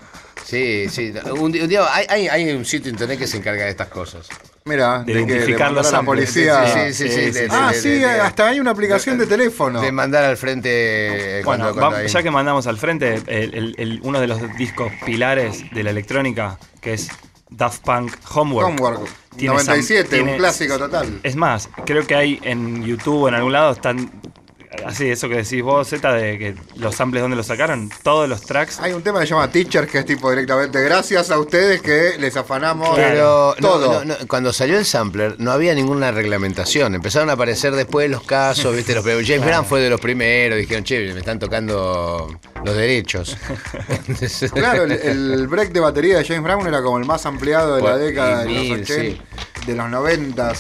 [0.46, 1.12] Sí, sí.
[1.40, 4.28] Un, día hay, hay, hay un sitio internet que se encarga de estas cosas.
[4.66, 6.66] Mira, De de, que, a la policía.
[6.92, 7.48] Sí, sí, sí, sí, de- sí.
[7.52, 9.82] Ah, sí, hasta hay una aplicación de teléfono.
[9.82, 10.70] De mandar al frente
[11.40, 14.40] eh, Bueno, cuando, va- ya que mandamos al frente, el- el- el- uno de los
[14.58, 17.10] discos pilares de la electrónica, que es
[17.50, 18.68] Daft Punk Homework.
[18.70, 19.02] Homework.
[19.36, 21.20] tiene 97, sam- un tiene- clásico total.
[21.24, 24.10] Es más, creo que hay en YouTube o en algún lado están
[24.86, 28.42] así, eso que decís vos, Z, de que los samples donde los sacaron, todos los
[28.42, 28.80] tracks.
[28.80, 32.16] Hay un tema que se llama Teacher, que es tipo directamente gracias a ustedes que
[32.20, 34.04] les afanamos Pero todo.
[34.04, 36.96] no, no, cuando salió el sampler no había ninguna reglamentación.
[36.96, 38.94] Empezaron a aparecer después los casos, ¿viste?
[38.94, 39.28] Los, primeros.
[39.28, 40.58] James Brown fue de los primeros.
[40.58, 43.38] Dijeron, che, me están tocando los derechos.
[44.54, 47.82] Claro, el, el break de batería de James Brown era como el más ampliado de
[47.82, 49.24] la década de los mil, 80,
[49.66, 50.54] de los 90.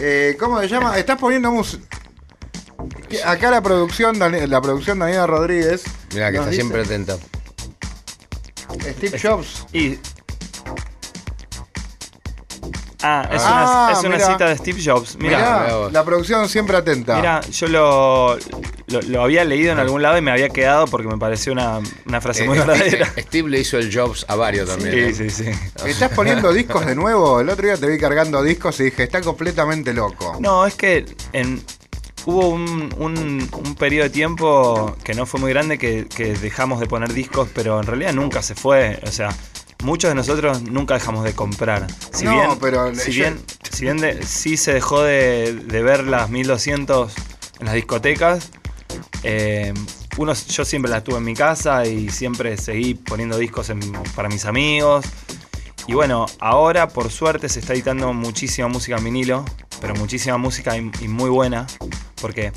[0.00, 0.98] Eh, ¿Cómo se llama?
[0.98, 1.84] Estás poniendo música.
[3.24, 5.84] Acá la producción, la producción Daniela Rodríguez.
[6.12, 7.16] Mira, que está dice- siempre atenta.
[8.96, 9.66] Steve Jobs.
[9.72, 9.98] Y.
[13.00, 14.26] Ah, es, Ah, una, es una mirá.
[14.26, 15.16] cita de Steve Jobs.
[15.18, 17.16] Mira, la producción siempre atenta.
[17.16, 18.36] Mira, yo lo,
[18.88, 21.78] lo, lo había leído en algún lado y me había quedado porque me pareció una,
[22.06, 23.06] una frase muy Eh, verdadera.
[23.06, 25.14] Steve, Steve le hizo el Jobs a varios también.
[25.14, 25.30] Sí, ¿eh?
[25.30, 25.50] sí, sí.
[25.86, 27.40] ¿Estás poniendo discos de nuevo?
[27.40, 30.36] El otro día te vi cargando discos y dije, está completamente loco.
[30.40, 31.62] No, es que en,
[32.28, 36.78] hubo un, un- un periodo de tiempo que no fue muy grande que, que dejamos
[36.78, 39.00] de poner discos, pero en realidad nunca se fue.
[39.06, 39.34] O sea,
[39.82, 41.86] muchos de nosotros nunca dejamos de comprar.
[42.12, 43.40] Si No, bien, pero si yo- bien,
[43.72, 47.14] si bien de- sí se dejó de, de ver las 1200
[47.60, 48.50] en las discotecas,
[49.22, 49.72] eh,
[50.18, 54.28] uno, yo siempre las tuve en mi casa y siempre seguí poniendo discos en- para
[54.28, 55.06] mis amigos.
[55.86, 59.46] Y bueno, ahora por suerte se está editando muchísima música en vinilo,
[59.80, 61.66] pero muchísima música y, y muy buena,
[62.20, 62.52] porque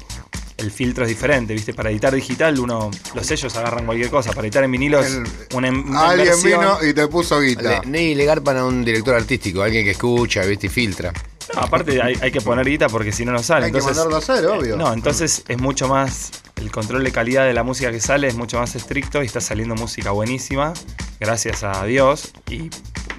[0.57, 1.73] el filtro es diferente, ¿viste?
[1.73, 5.23] Para editar digital, uno, los sellos agarran cualquier cosa, para editar en vinilo es El-
[5.55, 6.59] una, una Alguien inversión.
[6.61, 7.81] vino y te puso guita.
[7.81, 10.67] Le- Ni legar para un director artístico, alguien que escucha, ¿viste?
[10.67, 11.11] Y filtra.
[11.55, 13.65] No, aparte hay, hay que poner guita porque si no, no sale.
[13.65, 14.77] Hay que mandarlo a hacer, obvio.
[14.77, 16.31] No, entonces es mucho más.
[16.55, 19.41] El control de calidad de la música que sale es mucho más estricto y está
[19.41, 20.73] saliendo música buenísima,
[21.19, 22.33] gracias a Dios.
[22.51, 22.69] Y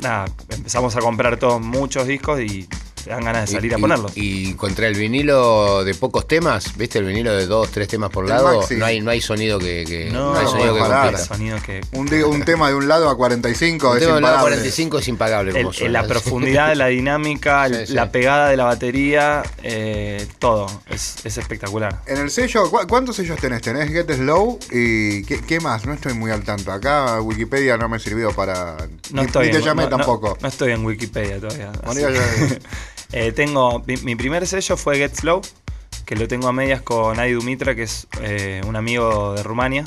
[0.00, 2.68] nada, empezamos a comprar todos muchos discos y
[3.04, 4.16] te dan ganas de salir Y- a ponerlos.
[4.16, 6.98] Y, y contra el vinilo de pocos temas, ¿viste?
[6.98, 8.76] El vinilo de dos, tres temas por El lado, maxi.
[8.76, 11.80] no hay, no hay sonido que, que- no, no hay no sonido que sonido que.
[11.92, 14.56] Un, di- un tema de un lado a 45 Un es tema de lado imparable.
[14.56, 17.92] 45 es impagable el- como la profundidad de la dinámica, el- Sí, sí.
[17.94, 20.66] la pegada de la batería, eh, todo.
[20.90, 22.02] Es, es espectacular.
[22.06, 23.62] En el sello, ¿cu- ¿cuántos sellos tenés?
[23.62, 25.84] Tenés Get Slow y ¿qué, qué más?
[25.86, 26.70] No estoy muy al tanto.
[26.72, 28.76] Acá Wikipedia no me sirvió para...
[29.12, 30.36] No ni, estoy ni te en- llamé no- tampoco.
[30.40, 31.72] No, estoy en Wikipedia todavía.
[33.12, 35.42] Eh, tengo mi, mi primer sello fue Get Slow,
[36.06, 39.84] que lo tengo a medias con Adi Dumitra, que es eh, un amigo de Rumania.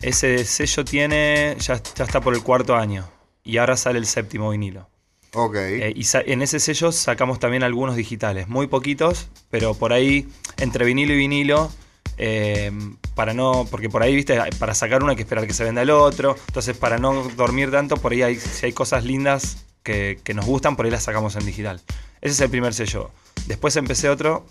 [0.00, 3.08] Ese sello tiene ya, ya está por el cuarto año
[3.44, 4.88] y ahora sale el séptimo vinilo.
[5.34, 5.56] Ok.
[5.56, 10.84] Eh, y en ese sello sacamos también algunos digitales, muy poquitos, pero por ahí entre
[10.84, 11.70] vinilo y vinilo.
[12.18, 12.72] eh,
[13.14, 15.82] para no, porque por ahí, viste, para sacar uno hay que esperar que se venda
[15.82, 16.36] el otro.
[16.48, 20.44] Entonces, para no dormir tanto, por ahí hay, si hay cosas lindas que, que nos
[20.44, 21.80] gustan, por ahí las sacamos en digital.
[22.20, 23.12] Ese es el primer sello.
[23.46, 24.44] Después empecé otro,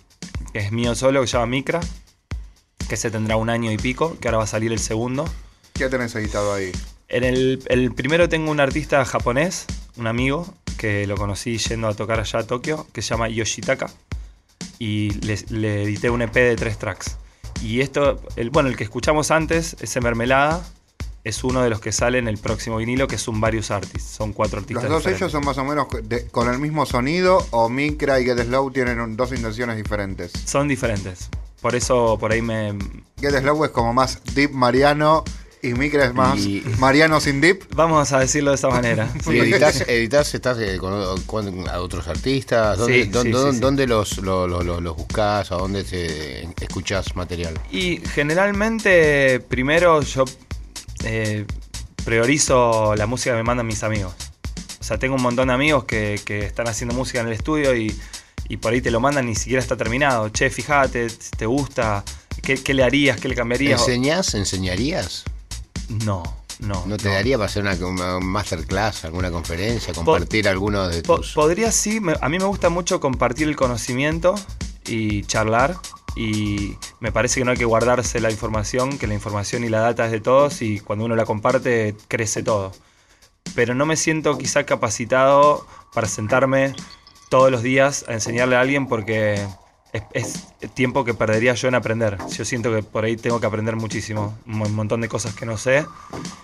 [0.52, 1.80] que es mío solo, que se llama Micra,
[2.88, 5.28] que se tendrá un año y pico, que ahora va a salir el segundo.
[5.74, 6.72] ¿Qué tenés editado ahí?
[7.08, 9.66] En el, el primero tengo un artista japonés,
[9.96, 13.90] un amigo, que lo conocí yendo a tocar allá a Tokio, que se llama Yoshitaka.
[14.78, 17.18] Y le, le edité un EP de tres tracks.
[17.62, 20.66] Y esto, el, bueno, el que escuchamos antes, ese Mermelada,
[21.28, 24.10] es uno de los que sale en el próximo vinilo, que es un Various Artists.
[24.16, 24.84] Son cuatro artistas.
[24.84, 25.18] ¿Los dos diferentes.
[25.18, 28.70] sellos son más o menos de- con el mismo sonido o Micra y Get Slow
[28.70, 30.32] tienen un- dos intenciones diferentes?
[30.44, 31.28] Son diferentes.
[31.60, 32.74] Por eso por ahí me.
[33.20, 35.24] Get Slow es como más Deep Mariano
[35.62, 37.74] y Micra es más Y- Mariano sin Deep.
[37.74, 39.08] Vamos a decirlo de esa manera.
[39.26, 42.78] ¿Y editas, editas estás eh, con, con- a otros artistas?
[42.78, 43.60] ¿Dónde, Sí, dónde- sí, sí, dónde- sí.
[43.60, 45.50] dónde los, lo- lo- lo- los buscas?
[45.50, 47.58] ¿A dónde te escuchás material?
[47.72, 50.24] Y generalmente, primero yo
[51.04, 51.44] eh,
[52.04, 54.14] priorizo la música que me mandan mis amigos.
[54.80, 57.74] O sea, tengo un montón de amigos que, que están haciendo música en el estudio
[57.76, 57.98] y,
[58.48, 60.28] y por ahí te lo mandan, ni siquiera está terminado.
[60.28, 62.04] Che, fíjate, ¿te gusta?
[62.42, 63.18] ¿Qué, qué le harías?
[63.20, 63.80] ¿Qué le cambiarías?
[63.80, 64.34] ¿Enseñás?
[64.34, 65.24] ¿Enseñarías?
[65.88, 66.22] No,
[66.60, 66.84] no.
[66.86, 67.14] ¿No te no.
[67.14, 71.32] daría para hacer una, una masterclass, alguna conferencia, compartir algunos de Po- tus...
[71.32, 74.34] podría sí, me- a mí me gusta mucho compartir el conocimiento
[74.86, 75.76] y charlar.
[76.16, 79.80] Y me parece que no hay que guardarse la información, que la información y la
[79.80, 82.72] data es de todos y cuando uno la comparte crece todo.
[83.54, 86.74] Pero no me siento quizá capacitado para sentarme
[87.30, 89.46] todos los días a enseñarle a alguien porque
[89.92, 92.18] es, es tiempo que perdería yo en aprender.
[92.36, 95.46] Yo siento que por ahí tengo que aprender muchísimo, un mon- montón de cosas que
[95.46, 95.86] no sé.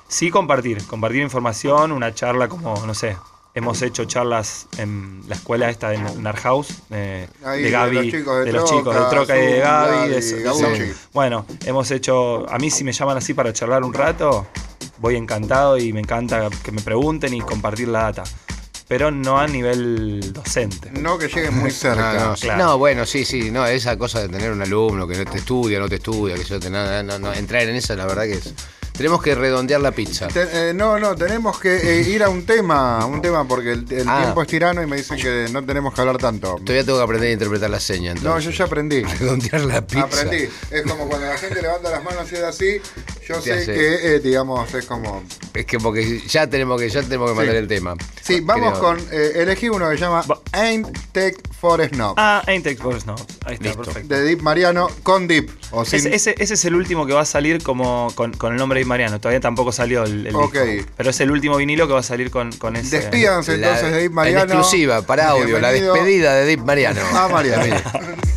[0.09, 3.17] Sí compartir, compartir información, una charla como, no sé,
[3.55, 7.95] hemos hecho charlas en la escuela esta de Nar House, de, Ahí, de de Gaby,
[7.97, 10.09] los chicos de de los chicos de Troca, Troca y de Gaby.
[10.09, 10.83] de y eso- de Gabucci.
[10.83, 10.99] eso.
[11.13, 14.47] Bueno, hemos hecho, a mí si me llaman así para charlar un rato,
[14.99, 18.25] voy encantado y me encanta que me pregunten y compartir la data.
[18.89, 20.91] pero no a nivel docente.
[20.91, 22.13] No que llegue muy cerca.
[22.13, 22.63] No, no, claro.
[22.65, 25.79] no, bueno, sí, sí, no, esa cosa de tener un alumno que no te estudia,
[25.79, 28.33] no te estudia, que yo te, no, no, no, entrar en esa, la verdad que
[28.35, 28.53] es.
[28.97, 30.29] Tenemos que redondear la pizza.
[30.29, 33.87] Te- eh, no, no, tenemos que eh, ir a un tema, un tema porque el,
[33.91, 34.21] el Ah.
[34.23, 36.57] tiempo es tirano y me dicen que no tenemos que hablar tanto.
[36.57, 38.13] Todavía tengo que aprender a interpretar la seña.
[38.15, 38.45] No, Entonces.
[38.45, 39.03] yo ya aprendí.
[39.21, 40.03] Redondear la pizza.
[40.05, 40.49] Aprendí.
[40.71, 42.81] Es como cuando la gente levanta las manos y es así,
[43.27, 45.23] yo sé hace- que, eh, digamos, es como...
[45.55, 47.59] Es que porque ya tenemos que, ya tenemos que mandar Sí.
[47.61, 47.95] el tema.
[48.23, 48.81] Sí, vamos Creo.
[48.83, 48.99] con...
[49.13, 52.15] eh, elegí uno que se llama Ain't Take for Snob.
[52.17, 53.21] Ah, Ain't Take for Snob.
[53.45, 53.83] Ahí está, Listo.
[53.83, 54.15] perfecto.
[54.15, 55.51] De Deep Mariano con Deep.
[55.73, 55.99] O sin...
[55.99, 58.81] Ese, ese- ese es el último que va a salir como con, con el nombre
[58.81, 59.21] de Mariano.
[59.21, 60.57] Todavía tampoco salió el, el Ok.
[60.59, 60.91] disco.
[60.97, 63.01] Pero es el último vinilo que va a salir con, con ese.
[63.01, 64.43] Despídanse La- entonces de Deep En Mariano.
[64.45, 67.01] exclusiva, para audio, la Bienvenido despedida de Deep Mariano.
[67.15, 67.77] A Mariano.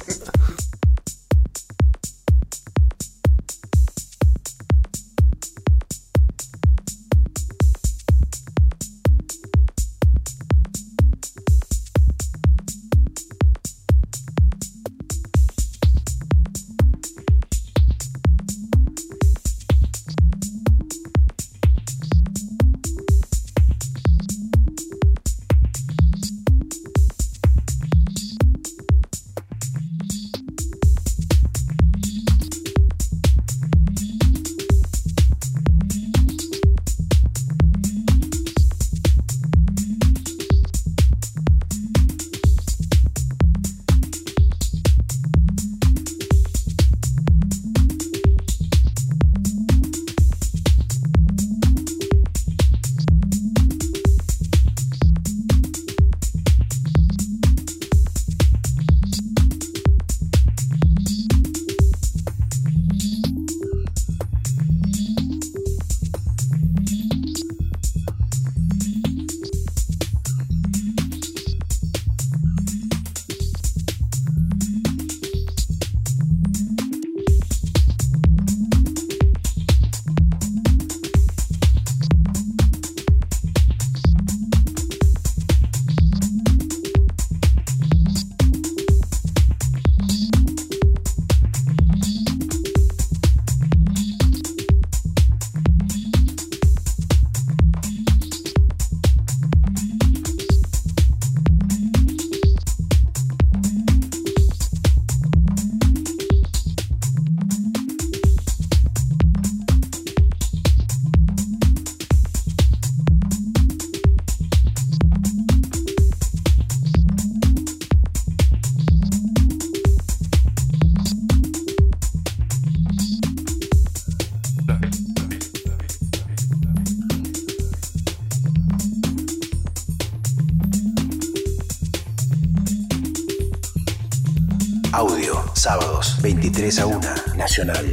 [136.56, 137.02] 23 a 1,
[137.36, 137.86] Nacional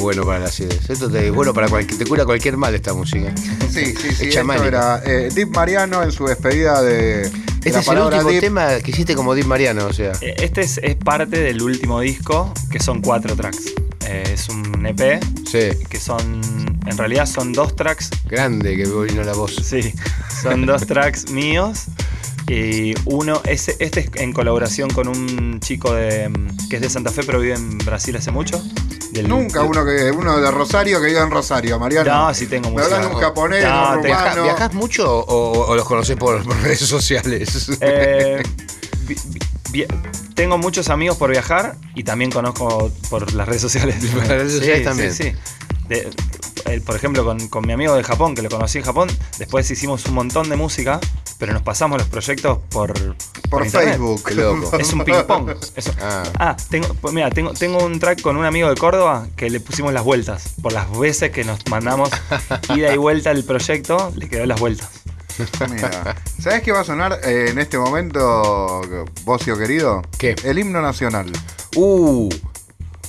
[0.00, 0.88] bueno para la acidez.
[0.90, 3.32] Esto te- es bueno para cualquier, te cura cualquier mal esta música.
[3.70, 4.28] Sí, sí, sí.
[4.28, 7.22] Es Esto era eh, Deep Mariano en su despedida de.
[7.22, 8.40] Este la es el último Deep.
[8.40, 10.12] tema que hiciste como Deep Mariano, o sea.
[10.22, 13.72] Eh, Este es, es parte del último disco, que son cuatro tracks.
[14.06, 15.76] Eh, es un EP, Sí.
[15.88, 16.40] que son.
[16.86, 18.08] En realidad son dos tracks.
[18.28, 19.54] Grande que vino la voz.
[19.62, 19.92] Sí,
[20.42, 21.84] son dos tracks míos.
[22.48, 26.90] Y uno, ese, este es en colaboración con un chico de, mm, que es de
[26.90, 28.60] Santa Fe, pero vive en Brasil hace mucho.
[29.12, 32.28] Del- Nunca del- uno que uno de Rosario que vive en Rosario, Mariano.
[32.28, 34.42] No, sí tengo hablas de un japonés, No, un te- ¿Viaja- rumano.
[34.44, 37.68] ¿Viajás mucho o, o los conocés por, por redes sociales?
[37.80, 38.42] Eh,
[39.06, 39.16] vi-
[39.72, 39.86] vi-
[40.34, 43.96] tengo muchos amigos por viajar y también conozco por las redes sociales.
[44.12, 45.12] Por las redes sociales también.
[45.12, 45.32] Sí, sí.
[45.88, 46.08] De-
[46.66, 49.08] el- por ejemplo, con, con mi amigo de Japón, que lo conocí en Japón,
[49.38, 51.00] después hicimos un montón de música,
[51.40, 52.92] pero nos pasamos los proyectos por,
[53.48, 53.94] Por internet.
[53.94, 54.22] Facebook.
[54.24, 54.76] Qué loco.
[54.76, 55.56] Es un ping-pong.
[56.00, 56.22] Ah.
[56.38, 59.58] Ah, tengo, pues mira, tengo, tengo un track con un amigo de Córdoba que le
[59.58, 60.54] pusimos las vueltas.
[60.60, 62.10] Por las veces que nos mandamos
[62.76, 64.90] ida y vuelta al proyecto, le quedó las vueltas.
[65.70, 68.82] Mira, ¿sabes qué va a sonar eh, en este momento,
[69.24, 70.02] Bocio querido?
[70.18, 70.36] ¿Qué?
[70.44, 71.32] El himno nacional.
[71.74, 72.28] Uh.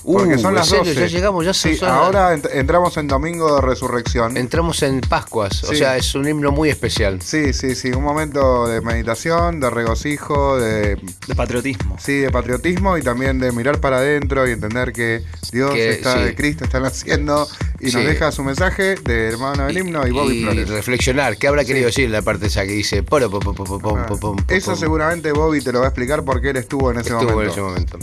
[0.04, 0.86] Porque uh, son ¿en las serio?
[0.86, 1.00] 12.
[1.00, 4.36] Ya llegamos, ya Sí, son- ahora ent- entramos en Domingo de Resurrección.
[4.38, 7.22] Entramos en Pascuas, o sea, es un himno muy especial.
[7.22, 10.98] Sí, sí, sí, un momento de meditación, de regocijo, de
[11.28, 11.98] De patriotismo.
[12.00, 16.18] sí, de patriotismo y también de mirar para adentro y entender que Dios Que- está
[16.18, 16.24] sí.
[16.24, 17.48] de Cristo está naciendo
[17.80, 20.70] y nos deja su mensaje de hermano del himno y Bobby y Flores.
[20.70, 23.98] reflexionar, ¿qué habrá querido decir la parte esa que dice poro, pom, pom, pom, pom,
[24.00, 26.98] Ah, pom, pom, Eso seguramente Bobby te lo va a explicar porque él estuvo en
[27.00, 27.42] ese Estuvo momento.
[27.44, 28.00] en ese momento.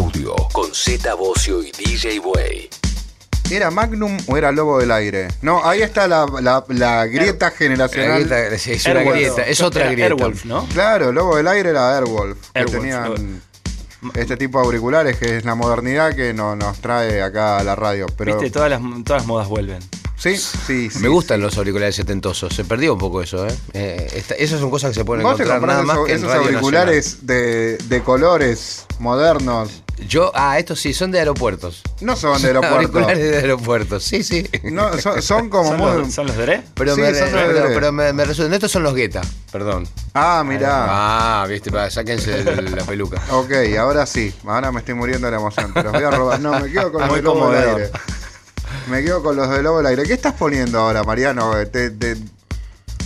[0.00, 2.70] Audio con Z Bocio y DJ Way.
[3.50, 5.28] ¿Era Magnum o era Lobo del Aire?
[5.42, 8.24] No, ahí está la, la- la grieta La generacional.
[8.24, 9.16] grieta- sí, es una Airwolf.
[9.18, 10.14] grieta, es otra Era grieta.
[10.14, 10.66] Airwolf, ¿no?
[10.72, 12.38] Claro, Lobo del Aire era Airwolf.
[12.54, 13.42] Que Airwolf, tenían
[14.14, 17.76] este tipo de auriculares que es la modernidad que no- nos trae acá a la
[17.76, 18.06] radio.
[18.16, 19.80] Pero Viste, todas las, todas las modas vuelven.
[20.20, 20.98] Sí, sí, sí.
[21.00, 23.54] Me gustan los auriculares setentosos, se perdió un poco eso, ¿eh?
[23.72, 26.18] Eh, esta- esas son cosas que se pueden Vos encontrar nada más esos, que en
[26.18, 29.82] esos Radio auriculares de, de colores modernos.
[30.08, 31.82] Yo, ah, estos sí, son de aeropuertos.
[32.00, 32.76] No son de aeropuerto.
[32.76, 34.46] Auriculares de aeropuertos, sí, sí.
[34.64, 35.92] No, son, son como ¿Son, muy.
[36.04, 36.62] los, ¿Son los Dre?
[36.74, 37.74] Pero, Sí, me, son pero, Dre.
[37.74, 38.54] pero me, me resultan.
[38.54, 39.20] Estos son los Guetta,
[39.52, 39.86] perdón.
[40.14, 40.86] Ah, mirá.
[41.42, 43.20] Ah, viste, pa, sáquense la peluca.
[43.30, 44.32] Ok, ahora sí.
[44.46, 45.72] Ahora me estoy muriendo de la emoción.
[45.74, 46.40] Te los voy a robar.
[46.40, 47.20] No, me quedo con los Muy
[48.88, 50.02] Me quedo con los de Lobo del Aire.
[50.04, 51.52] ¿Qué estás poniendo ahora, Mariano?
[51.70, 52.16] Te- te-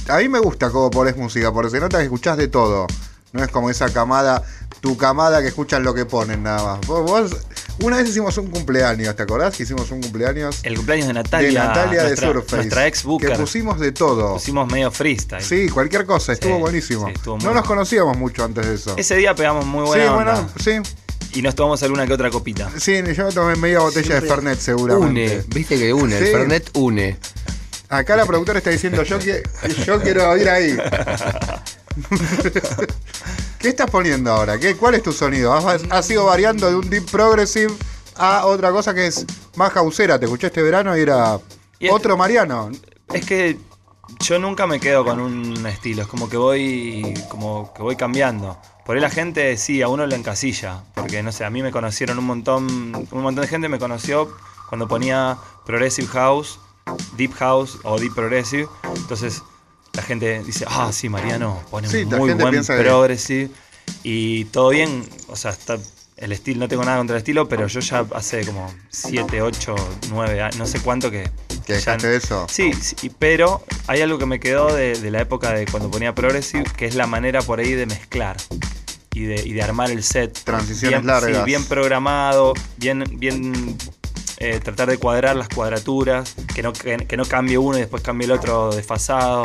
[0.09, 2.87] A mí me gusta cómo pones música, porque se nota que escuchás de todo.
[3.33, 4.43] No es como esa camada,
[4.81, 6.87] tu camada que escuchan lo que ponen nada más.
[6.87, 7.37] Vos, vos-
[7.83, 11.49] una vez hicimos un cumpleaños, ¿te acordás que hicimos un cumpleaños El cumpleaños de Natalia.
[11.49, 12.57] de Natalia nuestra, de Surface?
[12.57, 13.37] Nuestra ex Que booker.
[13.37, 14.35] pusimos de todo.
[14.35, 15.43] Pusimos medio freestyle.
[15.43, 17.07] Sí, cualquier cosa, estuvo Sí, buenísimo.
[17.07, 18.95] sí, estuvo no nos conocíamos mucho antes de eso.
[18.97, 20.25] Ese día pegamos muy buena sí, onda.
[20.35, 20.95] bueno, sí.
[21.33, 22.71] Y nos tomamos alguna que otra copita.
[22.79, 25.39] Sí, yo tomé media botella de Fernet seguramente.
[25.39, 26.25] Une, viste que une, Sí.
[26.25, 27.19] el Fernet une.
[27.89, 29.43] Acá la productora está diciendo yo, que,
[29.87, 30.77] yo quiero ir ahí.
[33.59, 34.59] ¿Qué estás poniendo ahora?
[34.59, 35.53] ¿Qué, ¿Cuál es tu sonido?
[35.55, 37.73] ¿Has, has ido variando de un deep progressive
[38.17, 39.25] a otra cosa que es
[39.57, 40.19] más jausera?
[40.19, 41.39] Te escuché este verano y era
[41.79, 42.71] Y otro Mariano.
[43.13, 43.59] Es que
[44.21, 48.59] yo nunca me quedo con un estilo, es como que voy como que voy cambiando.
[48.85, 51.71] Por ahí la gente sí, a uno lo encasilla, porque no sé, a mí me
[51.71, 52.67] conocieron un montón,
[53.11, 54.31] un montón de gente me conoció
[54.69, 56.59] cuando ponía Progressive House,
[57.17, 58.69] Deep House o Deep Progressive.
[58.97, 59.43] Entonces
[59.95, 63.51] la gente dice, ah, sí, Mariano pone Sí, muy buen Progressive.
[64.03, 65.79] Y todo bien, o sea, está
[66.17, 69.75] el estilo, no tengo nada contra el estilo, pero yo ya hace como 7, 8,
[70.11, 71.31] 9 años, no sé cuánto que...
[71.67, 72.47] ¿Que ya- dejaste de eso?
[72.51, 76.15] Sí, sí, pero hay algo que me quedó de, de la época de cuando ponía
[76.15, 78.37] Progressive, que es la manera por ahí de mezclar
[79.15, 80.39] y de, y de armar el set.
[80.45, 81.39] Transiciones bien, largas.
[81.39, 83.77] sí, bien programado, bien, bien
[84.39, 88.03] eh, tratar de cuadrar las cuadraturas, que no, que, que no cambie uno y después
[88.03, 89.45] cambie el otro desfasado.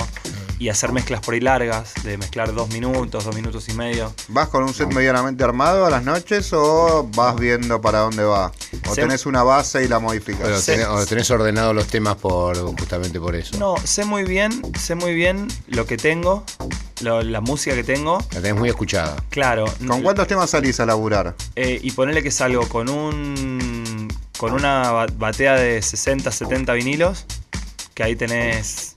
[0.59, 4.13] Y hacer mezclas por ahí largas, de mezclar dos minutos, dos minutos y medio.
[4.27, 8.51] ¿Vas con un set medianamente armado a las noches o vas viendo para dónde va?
[8.89, 10.65] ¿O Se- tenés una base y la modificas?
[10.65, 13.57] Tenés, o tenés ordenados los temas por justamente por eso.
[13.57, 16.43] No, sé muy bien, sé muy bien lo que tengo,
[16.99, 18.17] lo- la música que tengo.
[18.33, 19.15] La tenés muy escuchada.
[19.29, 19.63] Claro.
[19.87, 21.35] ¿Con cuántos temas salís a laburar?
[21.55, 27.25] Eh, y ponerle que salgo con un con una ba- batea de 60, 70 vinilos,
[27.93, 28.95] que ahí tenés...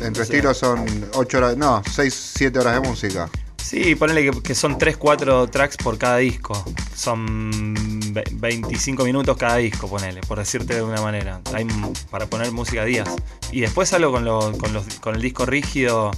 [0.00, 3.28] En estilo son 8 horas, no, 6, 7 horas de música.
[3.56, 6.64] Sí, ponele que, que son 3, 4 tracks por cada disco.
[6.96, 7.74] Son
[8.12, 11.40] ve- 25 minutos cada disco, ponele, por decirte de una manera.
[11.52, 11.66] Hay
[12.10, 13.08] para poner música días.
[13.52, 16.10] Y después salgo con, lo- con, los, con el disco rígido,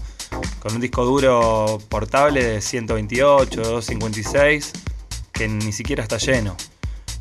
[0.61, 4.73] con un disco duro portable de 128, 256.
[5.33, 6.55] que ni siquiera está lleno.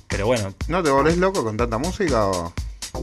[0.08, 2.54] Pero bueno, ¿No te volvés loco con tanta música o...?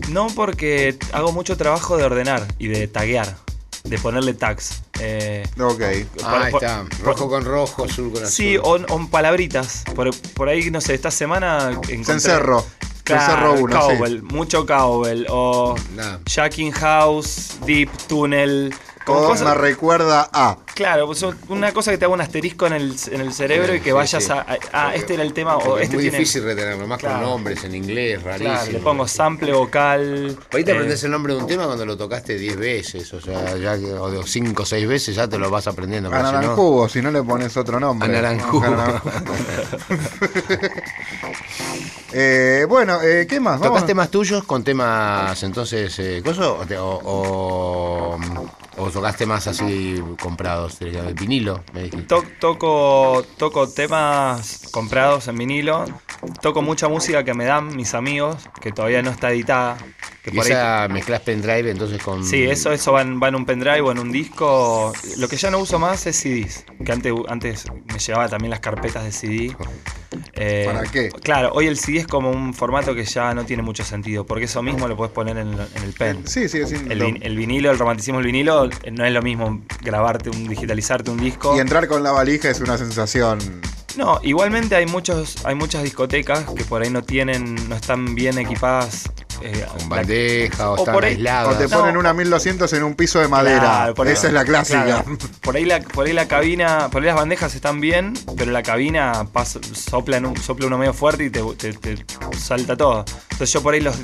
[0.09, 3.37] No porque hago mucho trabajo de ordenar y de taguear,
[3.85, 4.83] de ponerle tags.
[5.01, 5.81] Eh, Ok.
[6.25, 6.85] Ah, Por- ahí por- está.
[6.85, 8.33] por- Rojo con rojo, azul con azul.
[8.33, 9.85] sí, o, o palabritas.
[9.95, 12.05] Por, por ahí, no sé, esta semana encontré...
[12.05, 12.61] Se encerró.
[12.61, 13.79] Se Claro, uno, sí.
[13.97, 15.27] cowbell, mucho cowbell.
[15.31, 16.19] O Nah.
[16.25, 18.75] Jacking House, Deep Tunnel.
[19.07, 20.59] Como Todo cosas- me recuerda a...
[20.75, 23.81] Claro, pues una cosa que te haga un asterisco en el, en el cerebro y
[23.81, 24.31] que vayas sí.
[24.33, 25.57] a, a- Ah, este era el tema.
[25.57, 26.19] O Porque este es muy tiene.
[26.19, 27.21] difícil retenerlo, más Claro.
[27.21, 28.53] con nombres en inglés, rarísimo.
[28.55, 30.37] Claro, le pongo sample vocal.
[30.53, 33.21] Ahí te eh, aprendes el nombre de un tema cuando lo tocaste 10 veces, o
[33.21, 36.11] sea, ya que, o de 5 o 6 veces ya te lo vas aprendiendo.
[36.13, 38.09] A si no- Naranjugo, si no le pones otro nombre.
[38.09, 38.67] A Naranjugo.
[42.13, 43.59] Eh, bueno, eh, ¿qué más?
[43.59, 46.59] Vamos- ¿Tocas temas tuyos con temas entonces, eh, coso?
[46.61, 48.19] O, te- o,
[48.77, 55.39] o, o tocas temas así comprados, de vinilo, me to- toco, toco temas comprados en
[55.39, 55.85] vinilo.
[56.41, 59.77] Toco mucha música que me dan mis amigos, que todavía no está editada.
[60.25, 62.25] Que Y por ahí- esa mezclas pendrive entonces con...
[62.25, 64.93] Sí, eso, eso va en, va en un pendrive o en un disco.
[65.19, 66.65] Lo que ya no uso más es CDs.
[66.85, 69.57] Que antes, antes me llevaba también las carpetas de CD.
[70.35, 71.09] Eh, ¿Para qué?
[71.23, 74.25] Claro, hoy el CD es como un formato que ya no tiene mucho sentido.
[74.27, 76.27] Porque eso mismo lo puedes poner en, en el pen.
[76.27, 76.93] Sí, sigue siendo.
[76.93, 81.11] El, vin- el vinilo, el romanticismo del vinilo, no es lo mismo grabarte un, digitalizarte
[81.11, 81.57] un disco.
[81.57, 83.39] Y entrar con la valija es una sensación.
[83.97, 88.37] No, igualmente hay muchos, hay muchas discotecas que por ahí no tienen, no están bien
[88.39, 89.11] equipadas.
[89.43, 90.95] Eh, Con la- bandeja o, o están
[91.47, 91.79] O te No.
[91.81, 93.61] ponen una 1200 en un piso de madera.
[93.61, 94.85] Claro, por ahí- Esa es la clásica.
[94.85, 95.05] claro.
[95.43, 98.63] Por ahí la, por ahí la cabina, por ahí las bandejas están bien, pero la
[98.63, 102.05] cabina pasa- sopla, en un- sopla uno medio fuerte y te, te- te
[102.39, 103.05] salta todo.
[103.31, 103.97] Entonces yo por ahí los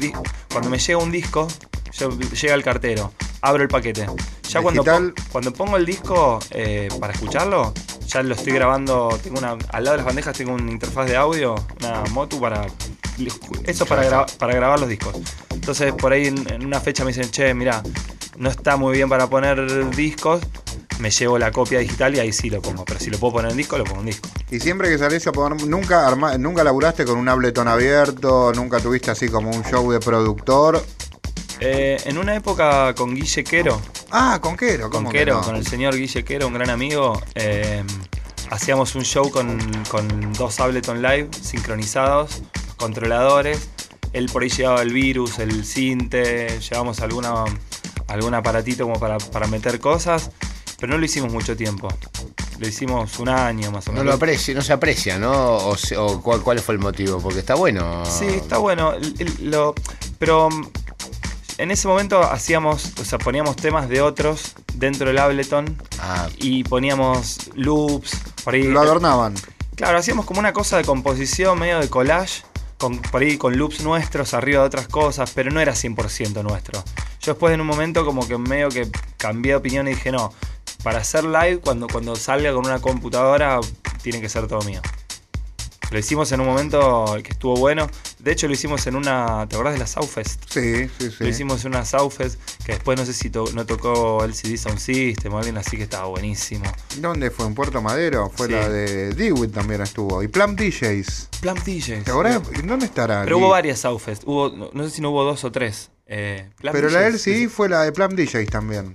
[0.50, 1.48] cuando me llega un disco,
[1.92, 4.06] yo, llega el cartero, abro el paquete.
[4.48, 7.72] Ya cuando, pon- cuando pongo el disco eh, para escucharlo,
[8.06, 11.16] ya lo estoy grabando, tengo una, al lado de las bandejas tengo una interfaz de
[11.16, 12.66] audio, una motu para...
[13.66, 15.16] Eso para, gra- para grabar los discos.
[15.50, 17.82] Entonces por ahí en, en una fecha me dicen, che, mira,
[18.36, 20.40] no está muy bien para poner discos,
[20.98, 22.84] me llevo la copia digital y ahí sí lo pongo.
[22.84, 24.28] Pero si lo puedo poner en disco, lo pongo en disco.
[24.50, 25.66] Y siempre que salís a poner.
[25.66, 30.00] Nunca, arma- nunca laburaste con un Ableton abierto, nunca tuviste así como un show de
[30.00, 30.84] productor.
[31.60, 35.42] Eh, en una época con Guille Quero, Ah, con Quero, con ¿cómo que Quero, no?
[35.42, 37.84] con el señor Guille Quero, un gran amigo, eh,
[38.50, 39.58] hacíamos un show con,
[39.88, 42.42] con dos Ableton Live sincronizados,
[42.82, 43.68] controladores.
[44.12, 47.44] Él por ahí llevaba el virus, el cinte, llevamos alguna,
[48.08, 50.30] algún aparatito como para, para meter cosas,
[50.78, 51.88] pero no lo hicimos mucho tiempo.
[52.58, 54.06] Lo hicimos un año más o No menos.
[54.06, 55.32] lo aprecia, no se aprecia, ¿no?
[55.56, 55.76] O,
[56.22, 58.04] cuál, cuál fue el motivo, porque está bueno.
[58.04, 58.92] Sí, está bueno.
[59.40, 59.74] lo-
[60.18, 60.66] pero mm,
[61.58, 66.64] en ese momento hacíamos, o sea, poníamos temas de otros dentro del Ableton Ah, y
[66.64, 68.16] poníamos loops.
[68.44, 69.34] Por ahí, Lo adornaban.
[69.74, 72.42] Claro, hacíamos como una cosa de composición, medio de collage,
[72.82, 76.82] con, por ahí con loops nuestros arriba de otras cosas, pero no era 100% nuestro.
[77.20, 80.34] Yo después en un momento como que medio que cambié de opinión y dije, no,
[80.82, 83.60] para hacer live, cuando, cuando salga con una computadora,
[84.02, 84.82] tiene que ser todo mío.
[85.92, 87.86] Lo hicimos en un momento que estuvo bueno.
[88.18, 89.46] De hecho, lo hicimos en una.
[89.48, 90.44] ¿Te acordás de la Southfest?
[90.48, 91.16] Sí, sí, sí.
[91.20, 94.78] Lo hicimos en una Southfest que después no sé si to- no tocó LCD Sound
[94.78, 96.64] System o alguien así que estaba buenísimo.
[96.98, 97.46] ¿Dónde fue?
[97.46, 98.30] ¿En Puerto Madero?
[98.34, 98.52] Fue Sí.
[98.54, 100.22] la de Dewitt también estuvo.
[100.22, 101.28] Y Plum DJs.
[101.40, 102.04] Plum DJs.
[102.04, 102.40] ¿Te acordás?
[102.64, 103.22] ¿Dónde estará?
[103.24, 104.22] Pero hubo varias Southfest.
[104.24, 105.90] Hubo, no, sé si no hubo dos o tres.
[106.06, 108.94] Eh, Pero la DJs, LCD fue la de Plum DJs también.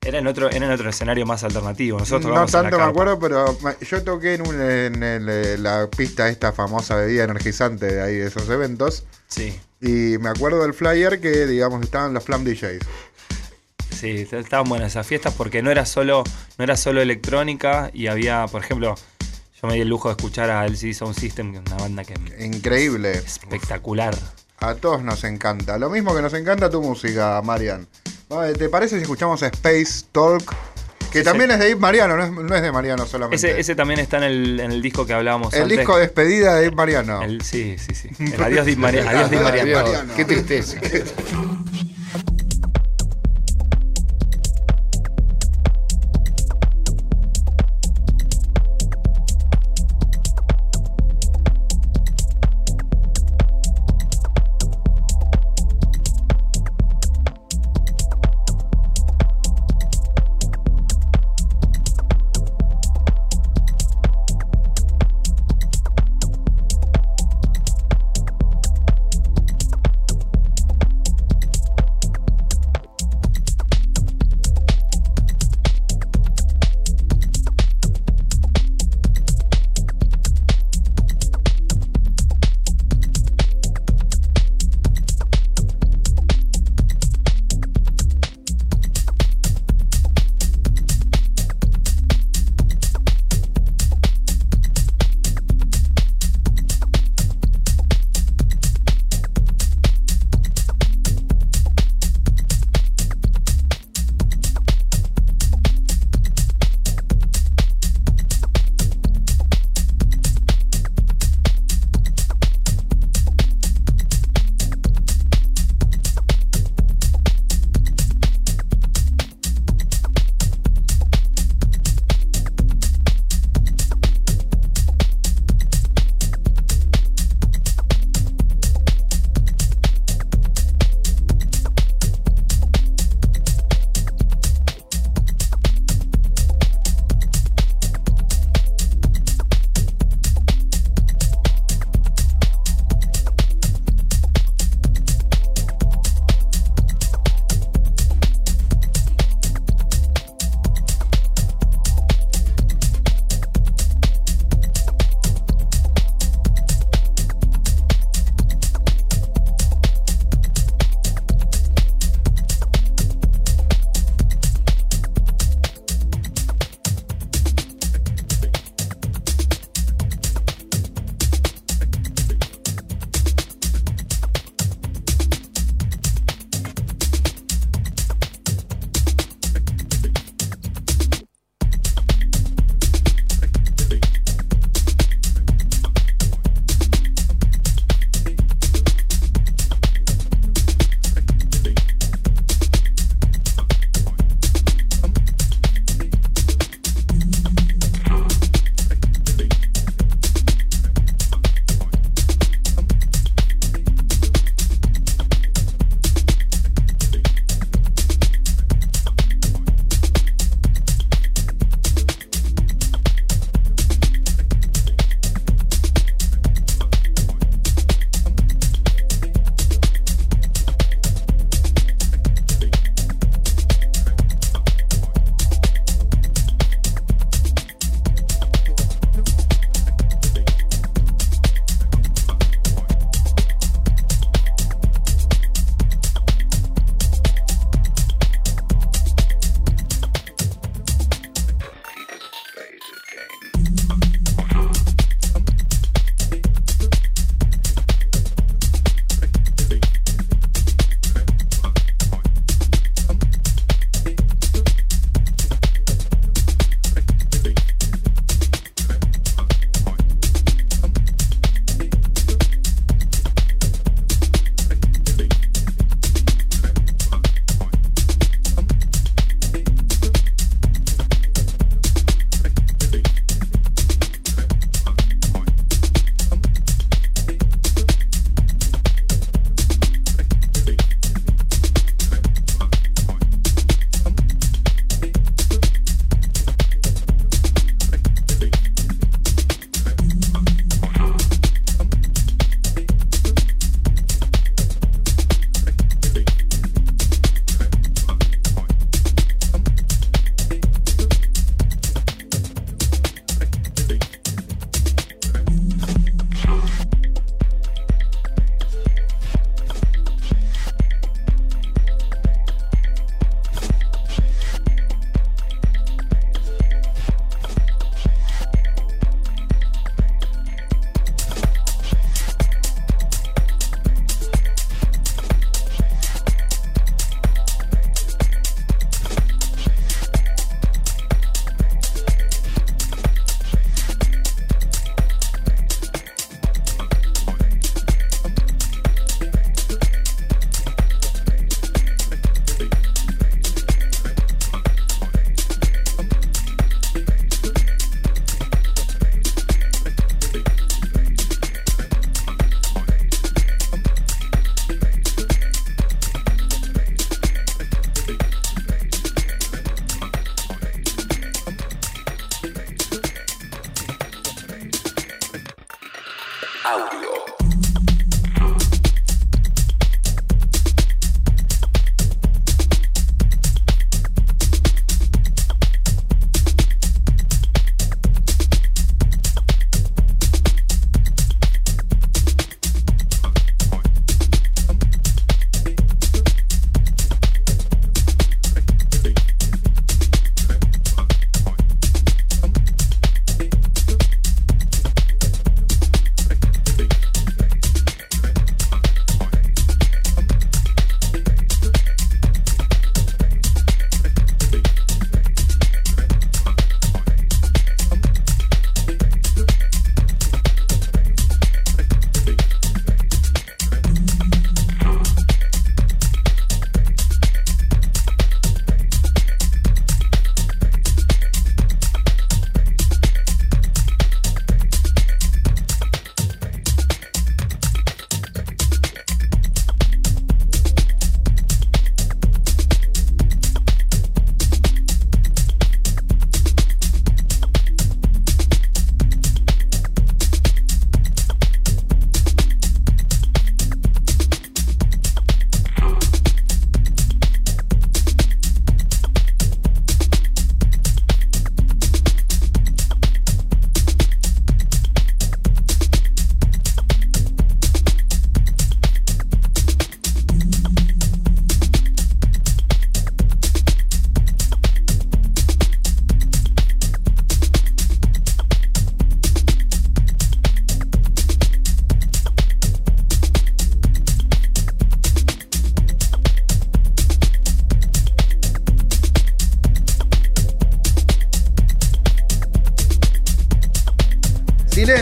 [0.00, 1.98] Era en otro, era en otro escenario más alternativo.
[1.98, 6.28] Nosotros No tanto me acuerdo, pero yo toqué en, un- en el- eh, la pista
[6.28, 9.04] esta famosa bebida energizante de ahí de esos eventos.
[9.26, 12.78] Sí, Y me acuerdo del flyer que, digamos, estaban los Plum DJs.
[13.90, 16.22] sí, estaban buenas esas fiestas porque no era solo,
[16.56, 18.94] no era solo electrónica y había, por ejemplo,
[19.60, 22.04] yo me di el lujo de escuchar a LCD Sound System, que es una banda
[22.04, 23.12] que es Increíble.
[23.12, 24.16] espectacular.
[24.60, 25.78] A todos nos encanta.
[25.78, 27.86] Lo mismo que nos encanta tu música, Marian.
[28.28, 30.54] Vale, ¿Te parece si escuchamos Space Talk?
[31.10, 31.54] Que Sí, también sí.
[31.54, 33.36] es de Dave Mariano, no es, no es de Mariano solamente.
[33.36, 35.78] Ese, ese también está en el, en el disco que hablábamos el antes.
[35.78, 37.22] disco de despedida de Dave Mariano.
[37.22, 38.10] El- sí, sí, sí.
[38.34, 39.08] El adiós Di María.
[39.08, 40.14] Adiós Mariano.
[40.14, 40.78] qué tristeza.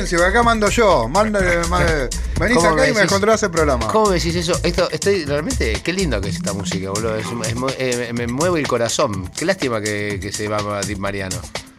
[0.06, 1.08] silencio, acá mando yo.
[1.08, 2.08] Manda, manda-
[2.38, 3.10] venís ¿Cómo acá me y me decís?
[3.12, 3.88] controlás el programa.
[3.88, 4.58] ¿Cómo me decís eso?
[4.62, 5.80] Esto, estoy realmente.
[5.82, 7.16] Qué lindo que es esta música, boludo.
[7.16, 9.30] Es- es mu- eh, me mueve el corazón.
[9.36, 11.36] Qué lástima que, que se va a Di Mariano.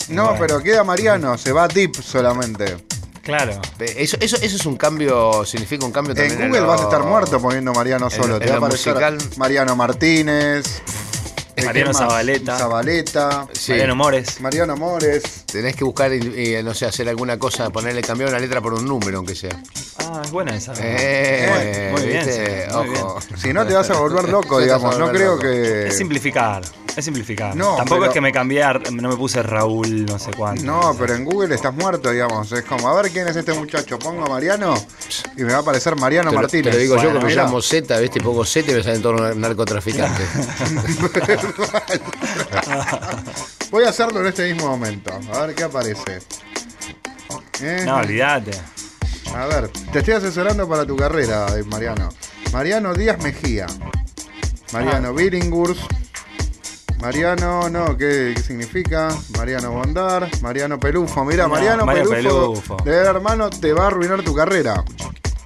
[0.09, 2.77] No, pero queda Mariano, se va Deep solamente.
[3.23, 3.59] Claro.
[3.79, 6.39] Eh, Eso, eso, eso es un cambio, significa un cambio también.
[6.41, 8.35] En Google lo- vas a estar muerto poniendo Mariano solo.
[8.35, 10.81] en Te va a aparecer musical- Mariano Martínez.
[11.57, 11.93] Eh, Mariano.
[11.93, 12.57] Zabaleta.
[12.57, 13.47] Zabaleta.
[13.51, 13.71] Sí.
[13.71, 14.39] Mariano Mores.
[14.41, 15.23] Mariano Mores.
[15.45, 16.17] Tenés que buscar, y,
[16.55, 19.59] y, no sé, hacer alguna cosa, ponerle, cambiar una letra por un número, aunque sea.
[19.99, 20.73] Ah, es buena esa.
[20.79, 23.37] Eh, Muy bien, sí, muy.
[23.39, 24.97] Si no te vas a volver loco, digamos.
[24.97, 25.41] No creo loco.
[25.41, 25.87] que.
[25.87, 26.61] Es simplificar.
[26.97, 27.55] Es simplificar.
[27.55, 30.63] No, Tampoco pero- es que me cambié, a- no me puse Raúl, no sé cuánto.
[30.63, 32.51] No, pero en Google estás muerto, digamos.
[32.51, 33.99] Es como, a ver quién es este muchacho.
[33.99, 34.73] Pongo a Mariano
[35.37, 36.65] y me va a aparecer Mariano Te lo, Martínez.
[36.65, 38.17] te lo digo yo que me llamo Z, ¿viste?
[38.19, 40.27] Y pongo Z y me salen todos narcotraficantes.
[43.71, 45.11] Voy a hacerlo en este mismo momento.
[45.33, 46.19] A ver qué aparece.
[47.61, 48.51] Eh, No, olvídate.
[49.35, 52.09] A ver, te estoy asesorando para tu carrera, eh, Mariano.
[52.51, 53.67] Mariano Díaz Mejía.
[54.71, 55.81] Mariano Billinghurst.
[57.01, 59.09] Mariano, no, ¿qué, qué significa?
[59.37, 60.29] Mariano Bondar.
[60.41, 61.23] Mariano Pelufo.
[61.23, 62.53] Mira, No, Mariano Mario Pelufo.
[62.53, 62.77] Pelufo.
[62.83, 64.83] De hermano, te va a arruinar tu carrera.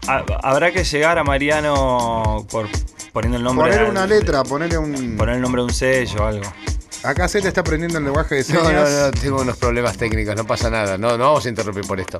[0.07, 2.68] Ha- Habrá que llegar a Mariano por
[3.11, 3.68] poniendo el nombre.
[3.68, 5.18] Poner al- una letra, ponerle un.
[5.18, 6.52] Poner el nombre de un sello o algo.
[7.03, 8.90] Acá se te está aprendiendo el lenguaje de No, señas.
[8.90, 10.98] no, no, tengo unos problemas técnicos, no pasa nada.
[10.99, 12.19] No, no vamos a interrumpir por esto.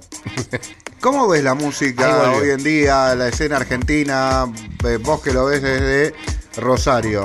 [0.99, 4.45] ¿Cómo ves la música hoy en día, la escena argentina?
[4.85, 6.13] eh, Vos que lo ves desde
[6.57, 7.23] Rosario.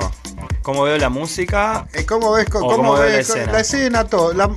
[0.63, 1.87] ¿Cómo veo la música?
[1.93, 3.53] Eh, ¿Cómo ves, cómo cómo veo la ves escena.
[3.53, 4.05] la escena?
[4.05, 4.51] todo, la-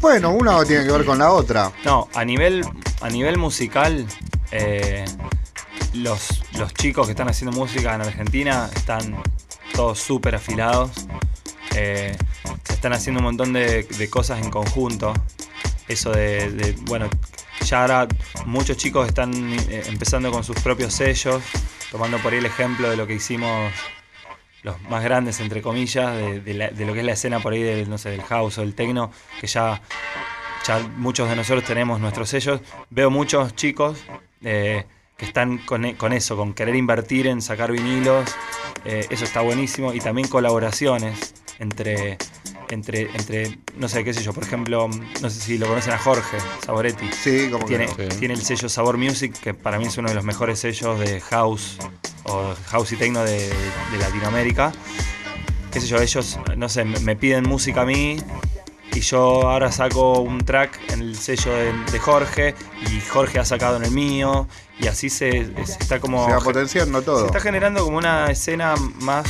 [0.00, 1.72] bueno, una tiene que ver con la otra.
[1.84, 2.64] No, a nivel,
[3.00, 4.06] a nivel musical,
[4.50, 5.04] eh,
[5.94, 9.22] los, los chicos que están haciendo música en Argentina están
[9.74, 10.90] todos súper afilados.
[11.74, 12.16] Eh,
[12.64, 15.12] se están haciendo un montón de, de cosas en conjunto.
[15.88, 17.08] Eso de, de, bueno,
[17.64, 18.08] ya ahora
[18.46, 19.32] muchos chicos están
[19.70, 21.42] eh, empezando con sus propios sellos,
[21.90, 23.72] tomando por ahí el ejemplo de lo que hicimos
[24.64, 27.98] los más grandes, entre comillas, de, lo que es la escena por ahí del, no
[27.98, 29.80] sé, del house o del techno, que ya,
[30.66, 32.60] ya muchos de nosotros tenemos nuestros sellos.
[32.90, 34.02] Veo muchos chicos
[34.42, 34.84] eh,
[35.16, 38.34] que están con, e- con eso, con querer invertir en sacar vinilos.
[38.84, 39.92] eh, eso está buenísimo.
[39.92, 42.16] Y también colaboraciones entre,
[42.74, 44.88] entre, entre, no sé, qué sé yo, por ejemplo,
[45.22, 47.08] no sé si lo conocen a Jorge Saboretti.
[47.12, 47.94] Sí, como que Tiene, no.
[48.12, 48.18] Sí.
[48.18, 51.20] tiene el sello Sabor Music, que para mí es uno de los mejores sellos de
[51.22, 51.78] house
[52.24, 54.72] o house y techno de, de Latinoamérica.
[55.72, 58.18] Qué sé yo, ellos, no sé, me, piden música a mí
[58.92, 62.54] y yo ahora saco un track en el sello de, de Jorge
[62.92, 64.46] y Jorge ha sacado en el mío
[64.78, 66.26] y así se, se está como...
[66.26, 67.26] Se va potenciando se todo.
[67.26, 69.26] está generando como una escena más,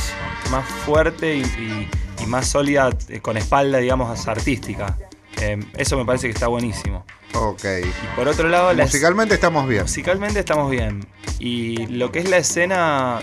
[0.51, 1.89] más fuerte y, y-
[2.21, 4.97] y más sólida eh, con espalda, digamos, artística.
[5.41, 7.05] Eh, eso me parece que está buenísimo.
[7.33, 7.63] Ok.
[7.83, 9.81] Y por otro lado, la es- Musicalmente estamos bien.
[9.83, 11.05] musicalmente estamos bien.
[11.39, 13.19] Y lo que es la escena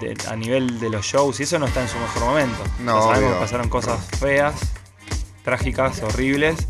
[0.00, 2.62] de- a nivel de los shows, y eso no está en su mejor momento.
[2.80, 3.34] No, Ya sabemos obvio.
[3.34, 4.54] que pasaron cosas feas,
[5.44, 6.66] trágicas, horribles.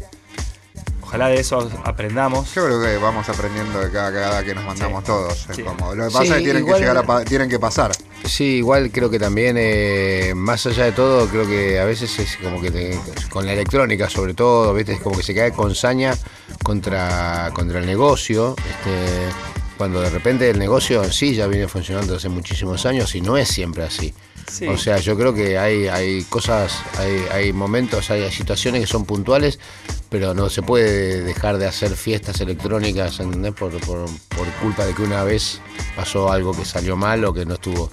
[1.02, 2.54] Ojalá de eso aprendamos.
[2.54, 5.06] Yo creo que vamos aprendiendo de cada cagada que nos mandamos Sí.
[5.06, 5.50] todos.
[5.50, 5.62] Es Sí.
[5.62, 7.90] como, lo que pasa Sí, es que tienen que llegar a tienen que pasar.
[8.24, 12.36] Sí, igual creo que también, eh, más allá de todo, creo que a veces es
[12.36, 12.98] como que te-
[13.30, 14.92] con la electrónica sobre todo, ¿viste?
[14.92, 16.14] es como que se cae con saña
[16.62, 19.28] contra, contra el negocio, este,
[19.76, 23.36] cuando de repente el negocio en sí ya viene funcionando hace muchísimos años y no
[23.36, 24.14] es siempre así.
[24.48, 24.66] Sí.
[24.66, 29.04] O sea, yo creo que hay, hay cosas, hay, hay momentos, hay situaciones que son
[29.04, 29.58] puntuales,
[30.10, 33.54] pero no se puede dejar de hacer fiestas electrónicas, ¿entendés?
[33.54, 35.60] Por, por, por culpa de que una vez
[35.96, 37.90] pasó algo que salió mal o que no estuvo.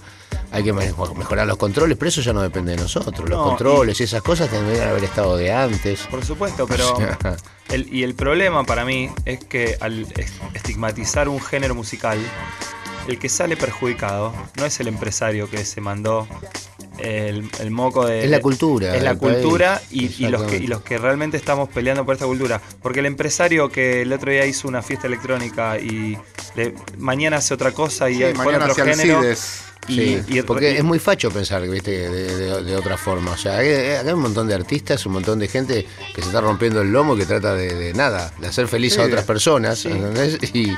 [0.52, 0.86] Hay que me-
[1.16, 3.18] mejorar los controles, pero eso ya no depende de nosotros.
[3.30, 6.02] Los No, controles y esas cosas tendrían que haber estado de antes.
[6.10, 6.98] Por supuesto, pero
[7.70, 12.18] el, y el problema para mí es que al es- estigmatizar un género musical,
[13.08, 16.28] el que sale perjudicado no es el empresario que se mandó
[16.98, 18.26] el, el moco de...
[18.26, 20.64] Es la cultura Es la cultura y, y los que, Exactamente.
[20.64, 22.62] y los que realmente estamos peleando por esta cultura.
[22.82, 26.18] Porque el empresario que el otro día hizo una fiesta electrónica y
[26.56, 29.18] le- mañana hace otra cosa y Sí, pone mañana otro género...
[29.20, 29.64] Alcides.
[29.90, 31.92] Y, Sí, y- porque y- es muy facho pensar ¿viste?
[32.10, 33.32] De, de- de otra forma.
[33.32, 36.42] O sea, hay, hay un montón de artistas, un montón de gente que se está
[36.42, 39.26] rompiendo el lomo y que trata de, de nada, de hacer feliz Sí, a otras
[39.26, 39.90] personas, sí.
[39.90, 40.38] ¿entendés?
[40.54, 40.72] Y,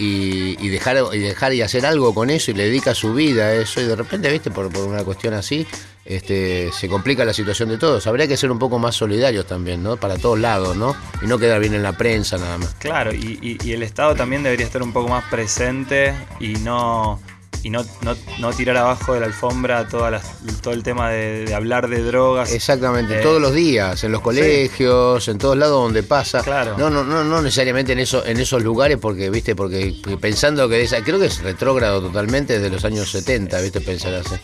[0.00, 3.44] y- y dejar, y dejar y hacer algo con eso y le dedica su vida
[3.46, 4.50] a eso y de repente, ¿viste?
[4.50, 5.66] Por, por una cuestión así,
[6.04, 8.06] este, se complica la situación de todos.
[8.06, 9.96] Habría que ser un poco más solidarios también, ¿no?
[9.96, 10.96] Para todos lados, ¿no?
[11.22, 12.74] Y no quedar bien en la prensa nada más.
[12.78, 17.20] Claro, y, y- y el Estado también debería estar un poco más presente y no,
[17.68, 21.44] y no, no, no tirar abajo de la alfombra todas las- todo el tema de,
[21.44, 22.50] de hablar de drogas.
[22.52, 26.42] Exactamente, Eh, todos los días, en los colegios, en todos lados donde pasa.
[26.42, 26.76] Claro.
[26.78, 30.68] No, no, no, no necesariamente en eso, en esos lugares, porque, viste, porque, porque pensando
[30.68, 34.34] que esa, creo que es retrógrado totalmente desde los años 70, viste, pensar así.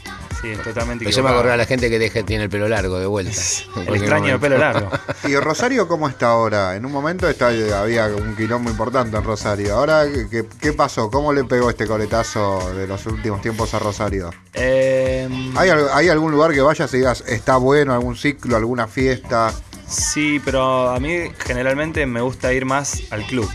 [0.45, 1.37] Sí, totalmente Empecemos a equivocado.
[1.37, 3.41] correr a la gente que deje, tiene el pelo largo de vuelta.
[3.87, 4.91] El extraño de pelo largo.
[5.25, 6.77] ¿Y Rosario cómo está ahora?
[6.77, 9.75] En un momento está, había un quilombo importante en Rosario.
[9.75, 11.11] Ahora, ¿qué, qué pasó?
[11.11, 14.31] ¿Cómo le pegó este coletazo de los últimos tiempos a Rosario?
[14.53, 19.53] Eh, ¿Hay, hay algún lugar que vayas y digas, está bueno, algún ciclo, alguna fiesta?
[19.87, 23.49] sí, pero a mí generalmente me gusta ir más al club.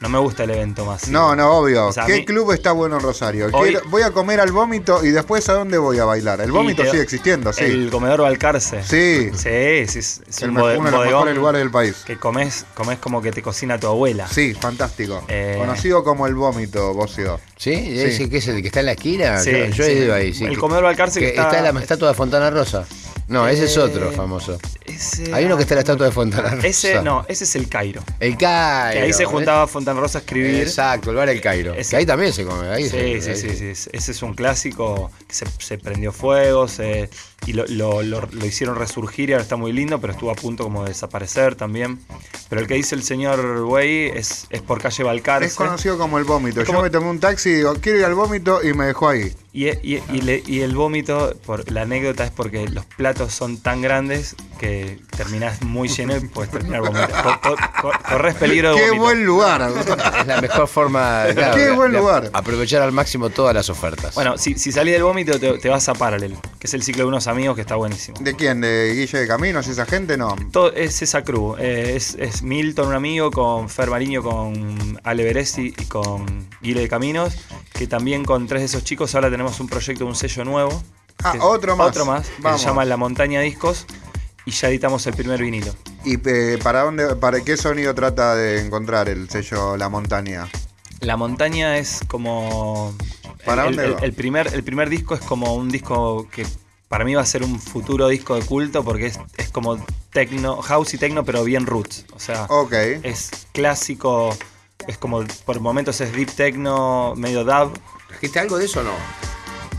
[0.00, 1.08] No me gusta el evento más.
[1.08, 1.88] No, no, obvio.
[1.88, 3.46] O sea, a ¿Qué mí- club está bueno en Rosario?
[3.52, 6.40] Hoy- Quiero- voy a comer al vómito y después a dónde voy a bailar.
[6.40, 7.64] El vómito te- sigue existiendo, sí.
[7.64, 8.82] El comedor Balcarce.
[8.84, 9.30] Sí.
[9.36, 11.96] Sí, sí, es, es El un, me- bode- uno de los mejores lugares del país.
[12.06, 14.28] que comes, comes como que te cocina tu abuela.
[14.28, 15.24] Sí, fantástico.
[15.28, 15.56] Eh.
[15.58, 17.40] Conocido como el vómito, Bocio.
[17.56, 17.72] ¿Sí?
[17.72, 19.40] ¿Ese que es el que está en la esquina?
[19.40, 20.44] Sí, yo yo he ido ahí, sí.
[20.44, 21.72] El comedor Balcarce que que está- está...
[21.72, 22.86] la estatua de Fontana Rosa.
[23.28, 24.58] No, ese es Eh, otro famoso.
[24.84, 26.66] Ese- Hay uno que está en la estatua de Fontana Rosa.
[26.66, 28.02] Ese, no, ese es el Cairo.
[28.20, 28.98] El Cairo.
[29.00, 30.62] Que ahí se juntaba Fontana Rosa a escribir.
[30.62, 31.74] Exacto, el bar El Cairo.
[31.74, 32.68] Ese- Que ahí también se come.
[32.68, 35.76] Ahí Sí, se- sí, ahí sí, sí, es- Ese es un clásico que se, se
[35.78, 37.10] prendió fuego se-
[37.46, 40.34] y lo, lo- lo- lo hicieron resurgir y ahora está muy lindo, pero estuvo a
[40.34, 41.98] punto como de desaparecer también.
[42.48, 45.46] Pero el que dice el señor Güey es, es por calle Balcarce.
[45.46, 46.62] Es conocido como el vómito.
[46.62, 49.34] Yo me tomé un taxi y digo, quiero ir al vómito y me dejó ahí.
[49.52, 53.56] Y, y- y le- y el vómito, por, la anécdota es porque los platos son
[53.58, 57.14] tan grandes que terminás muy lleno y puedes terminar vomitando.
[57.22, 59.02] Co- co- co- corres peligro de Qué vómito.
[59.04, 59.70] buen lugar.
[60.20, 62.30] Es la mejor forma claro, Qué de- buen de lugar.
[62.32, 64.14] aprovechar al máximo todas las ofertas.
[64.14, 67.04] Bueno, si, si salís del vómito te, te vas a Paralel, que es el ciclo
[67.04, 68.16] de unos amigos que está buenísimo.
[68.20, 68.60] ¿De quién?
[68.60, 70.16] ¿De Guille de Caminos esa gente?
[70.16, 70.34] No.
[70.50, 71.54] Todo es esa crew.
[71.58, 76.80] eh, es, es Milton, un amigo, con Fer Mariño, con Ale Beresi y con Guile
[76.80, 77.34] de Caminos.
[77.72, 80.82] Que también con tres de esos chicos ahora tenemos un proyecto, un sello nuevo.
[81.22, 81.88] Ah, que- otro más.
[81.88, 83.86] Otro más, que se llama La Montaña Discos.
[84.44, 85.74] Y ya editamos el primer vinilo.
[86.06, 90.48] ¿Y eh, para dónde, para qué sonido trata de encontrar el sello La Montaña?
[91.00, 92.94] La montaña es como.
[93.44, 93.98] ¿Para el, dónde el- va?
[94.00, 96.44] el primer, el primer disco es como un disco que
[96.88, 99.78] para mí va a ser un futuro disco de culto porque es, es como
[100.10, 102.06] techno, house y techno, pero bien roots.
[102.14, 102.46] O sea,
[103.02, 104.36] es clásico,
[104.86, 107.78] es como por momentos es deep techno, medio dub.
[108.08, 108.92] ¿Trajiste algo de eso o no?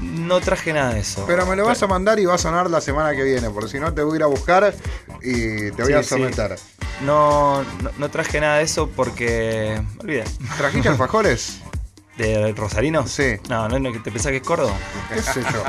[0.01, 1.25] No traje nada de eso.
[1.27, 3.69] Pero me lo vas a mandar y va a sonar la semana que viene, porque
[3.69, 4.73] si no te voy a ir a buscar
[5.21, 6.09] y te voy Sí, a sí.
[6.09, 6.55] someter.
[7.01, 9.81] No, no, no traje nada de eso porque.
[9.97, 10.23] Me olvidé.
[10.57, 11.59] ¿Trajiste alfajores?
[12.19, 13.07] ¿De Rosarino?
[13.07, 13.37] Sí.
[13.47, 14.73] No, no, no, ¿te pensás que es Córdoba?
[15.13, 15.63] ¿Qué sé yo?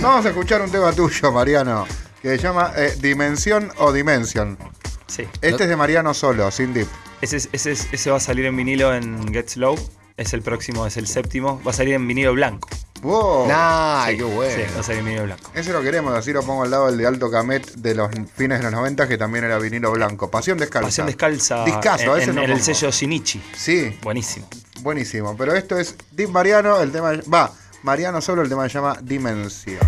[0.00, 1.86] Vamos a escuchar un tema tuyo, Mariano,
[2.20, 4.58] que se llama eh, Dimensión o Dimension.
[5.06, 5.22] Sí.
[5.40, 6.86] Este es de Mariano solo, sin dip.
[7.22, 9.74] Ese, es- ese, es- ese va a salir en vinilo en Get Slow.
[10.18, 11.62] Es el próximo, es el séptimo.
[11.66, 12.68] Va a salir en vinilo blanco.
[13.02, 13.46] Wow.
[13.48, 14.54] Nah, Sí, qué bueno.
[14.54, 15.50] Sí, va a salir en vinilo blanco.
[15.54, 18.58] Ese lo queremos, así lo pongo al lado del de Alto Camet de los fines
[18.58, 20.30] de los 90, que también era vinilo blanco.
[20.30, 20.86] Pasión descalza.
[20.88, 21.64] Pasión descalza.
[21.64, 23.42] Discazo, a en, ese en- lo en el sello Shinichi.
[23.56, 24.46] Sí, Buenísimo.
[24.82, 25.36] buenísimo.
[25.36, 27.12] Pero esto es Deep Mariano, el tema.
[27.32, 27.50] Va,
[27.82, 29.78] Mariano solo, el tema se llama Dimensión.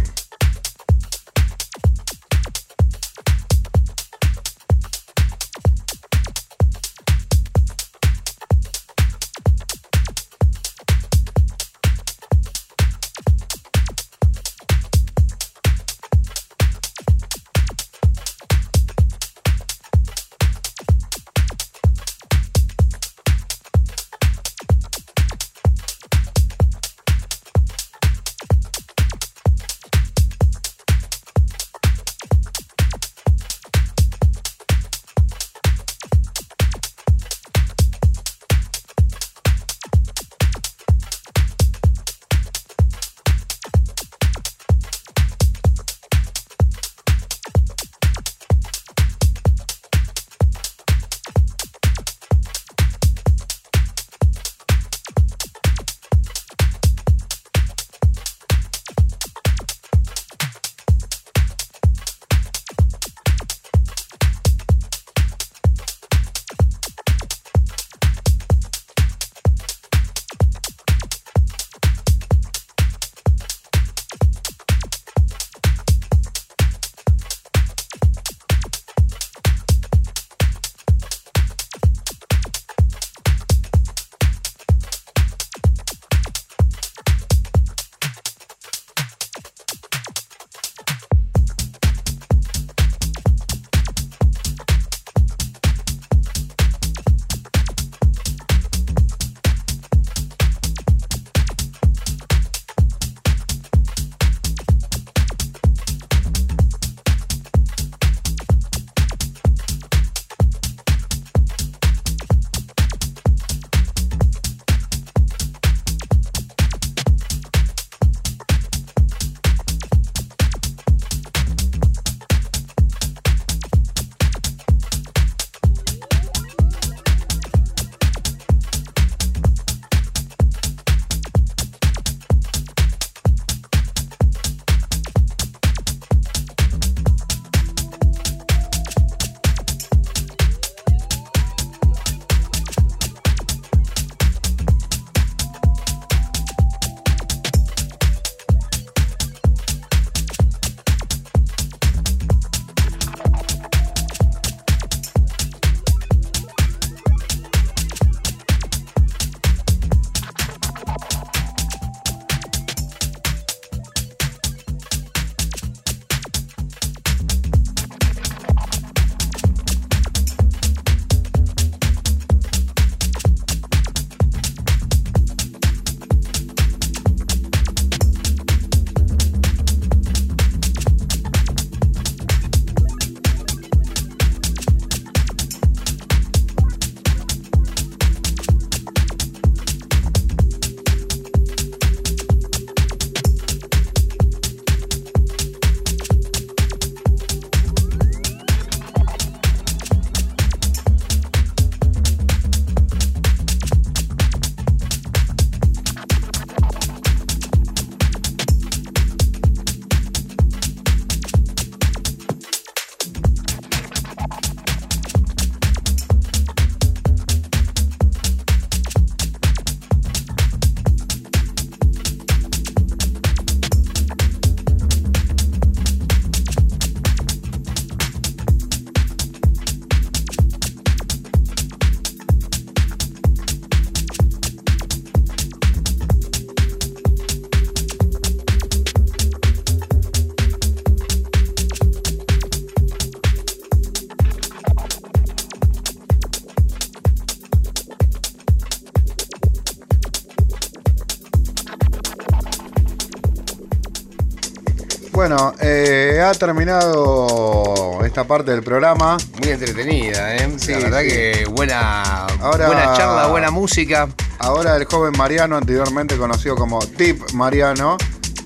[256.30, 259.16] Ha terminado esta parte del programa.
[259.40, 260.52] Muy entretenida, ¿eh?
[260.58, 261.08] Sí, la verdad sí.
[261.08, 264.08] que buena, Ahora- buena charla, buena música.
[264.38, 267.96] Ahora el joven Mariano, anteriormente conocido como Tip Mariano,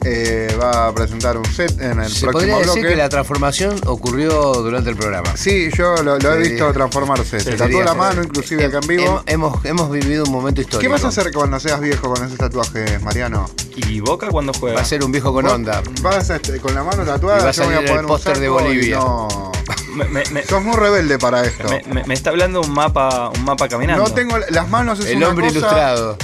[0.04, 2.88] eh, va a presentar un set en el Se próximo podría decir bloque.
[2.88, 5.36] que la transformación ocurrió durante el programa.
[5.36, 7.38] Sí, yo lo, lo he visto transformarse.
[7.40, 9.20] Se tatuó la mano, inclusive acá en vivo.
[9.20, 10.80] Hem- Hemos, hemos vivido un momento histórico.
[10.80, 13.48] ¿Qué vas a hacer cuando seas viejo con esos tatuajes, Mariano?
[13.76, 14.76] ¿Y Boca cuando juega?
[14.76, 15.82] Va a ser un viejo con ¿Vos onda.
[16.02, 18.00] Vas a, este, con la mano Y tatuada, va a yo voy a salir poner
[18.00, 18.96] el un póster de y Bolivia.
[18.98, 19.52] No.
[19.94, 21.68] Me, me- me- Sos muy rebelde para esto.
[21.68, 24.02] me- me- me está hablando un mapa, un mapa caminando.
[24.02, 26.16] No tengo las manos es El una hombre cosa, ilustrado.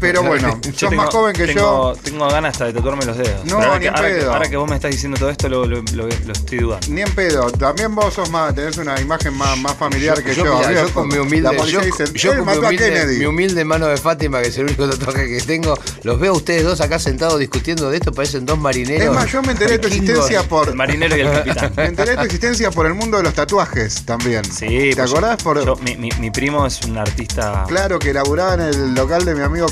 [0.00, 2.00] Pero bueno, Yo sos tengo- más joven que tengo, yo.
[2.02, 3.44] Tengo ganas hasta de tatuarme los dedos.
[3.44, 4.32] No, ahora, ni que, en ahora, que, pedo.
[4.32, 6.86] ahora que vos me estás diciendo todo esto, lo, lo- lo- lo estoy dudando.
[6.88, 7.50] Ni en pedo.
[7.52, 10.44] También vos sos más, tenés una imagen más, más familiar que yo.
[10.58, 13.18] Mirá, yo con mi humilde, yo, dice, yo con mi mató a humilde, Kennedy.
[13.18, 16.36] mi humilde mano de Fátima, que es el único tatuaje que tengo, los veo a
[16.36, 19.06] ustedes dos acá sentados discutiendo de esto, parecen dos marineros.
[19.08, 20.68] Es más, yo me enteré de tu existencia por.
[20.68, 21.72] El marinero y el capitán.
[21.76, 24.44] Me enteré de tu existencia por el mundo de los tatuajes también.
[24.44, 25.42] Sí, ¿Te pues acordás?
[25.42, 27.64] Por, yo- mi, mi- mi primo es un artista.
[27.68, 29.66] Claro que laburaba en el local de mi amigo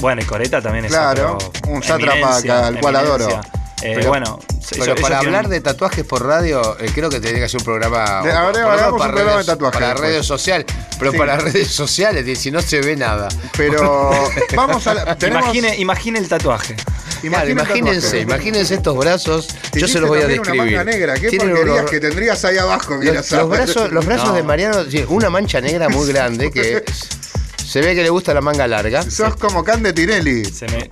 [0.00, 2.36] Bueno, y Coreta también es Claro, otro un sátrapa
[2.66, 3.40] al cual adoro.
[3.82, 4.38] Eh, Pero- bueno,
[4.70, 7.48] Pero ellos- para ellos hablar tienen- de tatuajes por radio, eh, creo que tendría que
[7.48, 8.22] ser un programa.
[8.22, 10.66] De- ahora menos hagamos un para programa redes- de tatuajes Para redes sociales.
[10.98, 11.18] Pero Sí.
[11.18, 13.28] para redes sociales, si no se ve nada.
[13.56, 14.12] Pero
[14.54, 15.16] vamos a la.
[15.16, 16.76] Tenemos, Imagine, imagine el tatuaje.
[16.76, 18.20] Claro, imagina el imagínense, tatuaje.
[18.22, 19.48] imagínense estos brazos.
[19.72, 20.58] Yo se los voy a Una describir.
[20.76, 22.96] manga negra, qué porquerías que tendrías ahí abajo.
[23.02, 24.34] Los, los brazos, los brazos No.
[24.34, 26.84] de Mariano una mancha negra muy grande que
[27.70, 29.02] se ve que le gusta la manga larga.
[29.08, 30.44] Sos como Can de Tinelli.
[30.44, 30.88] Se me-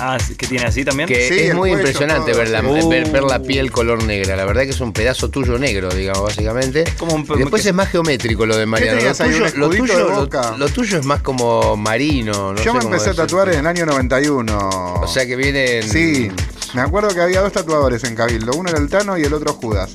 [0.00, 1.08] ah, ¿qué tiene así también?
[1.08, 2.88] Que Sí, es muy cuello, impresionante todo, ver, la, sí.
[2.88, 3.46] ver, ver la Uh.
[3.46, 4.34] piel color negra.
[4.34, 6.82] La verdad que es un pedazo tuyo negro, digamos, básicamente.
[6.98, 9.00] como un- y después que- es más geométrico lo de Mariano.
[9.00, 10.54] Lo tuyo, lo, escudito tuyo, de lo- Boca?
[10.58, 12.52] lo tuyo es más como marino.
[12.52, 14.58] no Yo sé me cómo empecé a tatuar en el año 91.
[15.02, 15.82] O sea que vienen.
[15.84, 16.28] Sí,
[16.74, 19.52] me acuerdo que había dos tatuadores en Cabildo, uno era el Tano y el otro
[19.54, 19.90] Judas.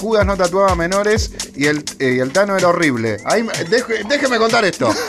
[0.00, 3.18] Judas no tatuaba menores y el, eh, y el Tano era horrible.
[3.24, 4.92] Ahí, deje- déjeme contar esto.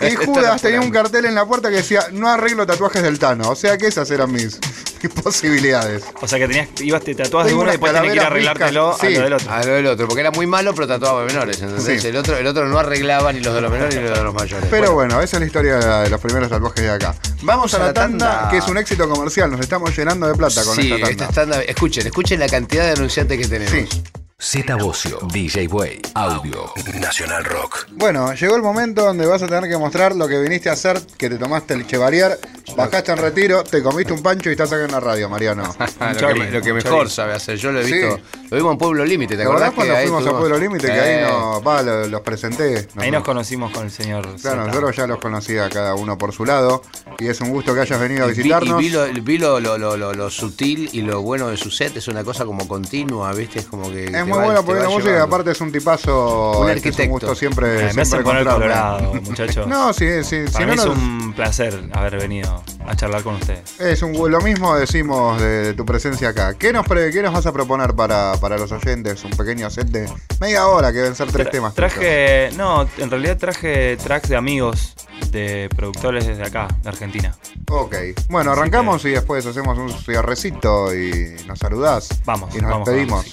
[0.00, 3.50] Y Judas tenía un cartel en la puerta que decía, no arreglo tatuajes del Tano.
[3.50, 4.58] O sea que esas eran mis,
[5.02, 6.02] mis posibilidades.
[6.20, 8.26] O sea que tenías, ibas, te tatuabas de uno y después tenías que ir a
[8.26, 9.50] arreglártelo a lo del otro.
[9.52, 11.60] A lo del otro, porque era muy malo, pero tatuaba menores.
[11.62, 12.02] ¿entendés?
[12.02, 12.08] Sí.
[12.08, 14.34] El, otro, el otro no arreglaba ni los de los menores ni los de los
[14.34, 14.66] mayores.
[14.70, 17.14] Pero bueno, esa es la historia de los primeros tatuajes de acá.
[17.42, 18.50] Vamos a la tanda, tanda.
[18.50, 19.50] que es un éxito comercial.
[19.50, 21.10] Nos estamos llenando de plata con sí, esta tanda.
[21.10, 23.72] esta tanda- Escuchen, escuchen la cantidad de anunciantes que tenemos.
[23.72, 24.02] Sí.
[24.44, 27.86] Z Bocio, DJ Way, Audio, Nacional Rock.
[27.92, 31.00] Bueno, llegó el momento donde vas a tener que mostrar lo que viniste a hacer,
[31.16, 32.40] que te tomaste el Chevalier,
[32.76, 35.62] bajaste en retiro, te comiste un pancho y estás acá en la radio, Mariano.
[36.00, 37.10] Lo, chori, que, lo que un mejor chori.
[37.10, 37.56] sabe hacer.
[37.56, 37.92] Yo lo he Sí.
[37.92, 38.18] visto.
[38.50, 40.86] Lo vimos en Pueblo Límite, ¿te ¿Te acordás cuando que fuimos a Pueblo Límite?
[40.88, 42.88] Que Eh, ahí no, va, lo- los presenté.
[42.94, 44.22] Nos- Ahí nos conocimos con el señor.
[44.22, 44.56] Claro, Zeta.
[44.66, 46.82] nosotros ya los conocía cada uno por su lado.
[47.20, 48.82] Y es un gusto que hayas venido a y vi- visitarnos.
[48.82, 51.70] Y vi, lo, vi lo, lo- lo- lo- lo sutil y lo bueno de su
[51.70, 51.96] set.
[51.96, 53.60] Es una cosa como continua, ¿viste?
[53.60, 54.06] Es como que.
[54.06, 56.60] es muy bueno va la música y aparte es un tipazo.
[56.60, 57.10] Un este, Es un arquitecto.
[57.12, 59.66] gusto siempre, Eh, me siempre poner colorado, muchachos.
[59.66, 60.44] No, sí, sí.
[60.52, 63.80] Para si mí no, es un placer haber venido a charlar con ustedes.
[63.80, 66.54] Es un, lo mismo decimos de, de tu presencia acá.
[66.54, 69.22] ¿Qué nos, pre- qué nos vas a proponer para, para los oyentes?
[69.24, 70.08] Un pequeño set de
[70.40, 71.74] media hora que deben ser tres Tra- temas.
[71.74, 74.94] Traje, no, en realidad traje tracks de amigos,
[75.30, 77.34] de productores desde acá, de Argentina.
[77.70, 77.94] Ok.
[78.28, 82.08] Bueno, Así arrancamos y después hacemos un cierrecito y nos saludás.
[82.24, 83.26] Vamos, Y nos vamos con la despedimos.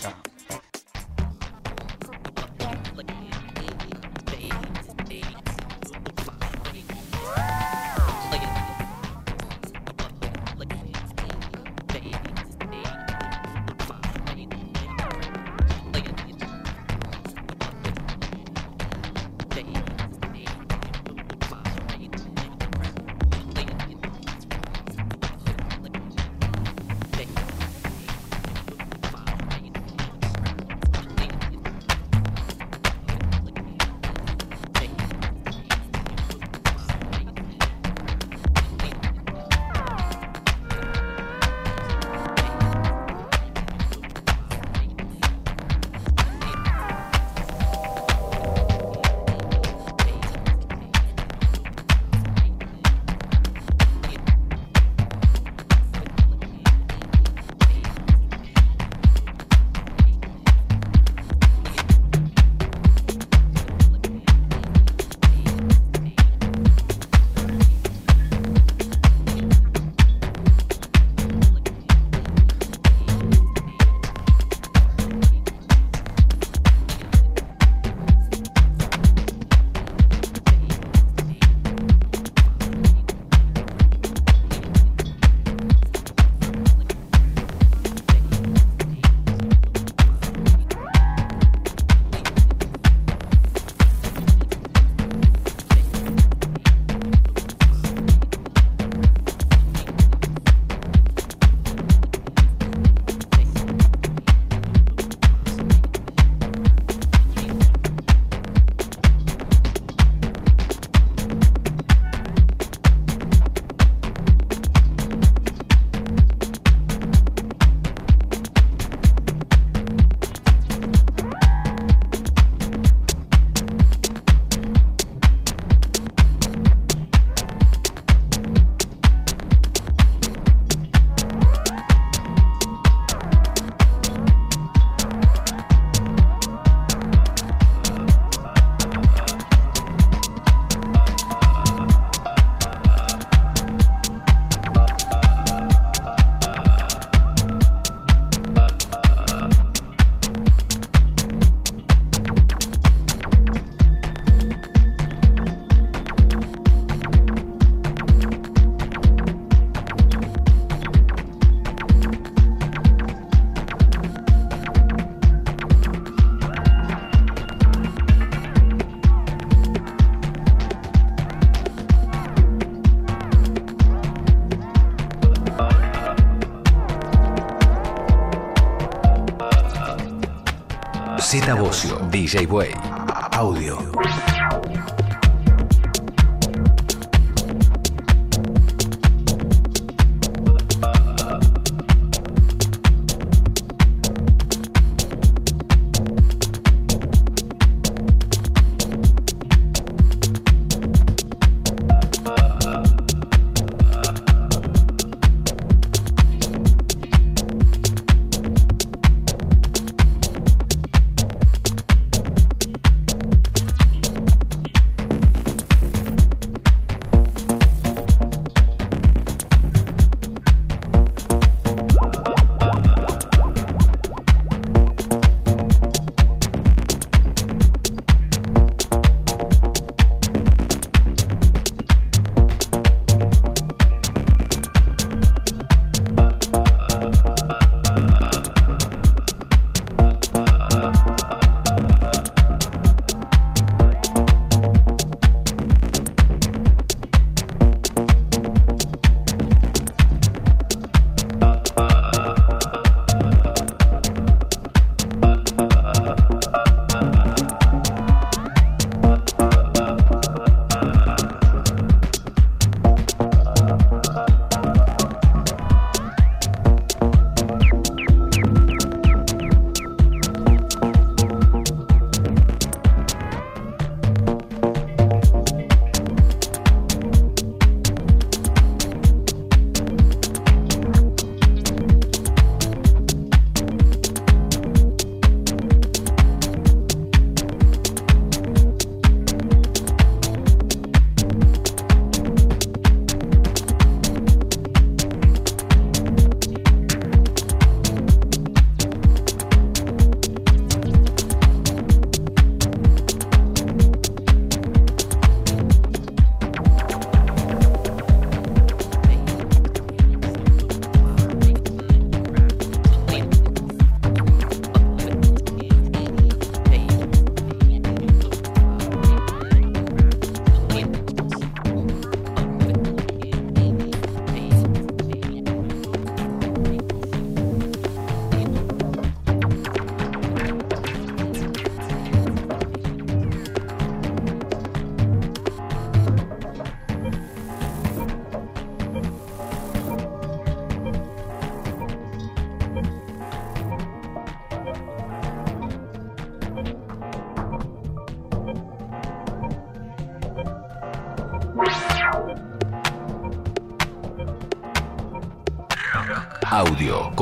[182.30, 182.89] DJ Way.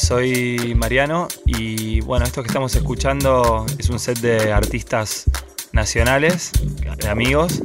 [0.00, 5.24] Soy Mariano y bueno, esto que estamos escuchando es un set de artistas
[5.72, 6.50] nacionales,
[6.96, 7.62] de amigos.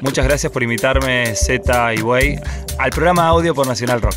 [0.00, 2.40] Muchas gracias por invitarme, Z y Way,
[2.78, 4.16] al programa audio por Nacional Rock.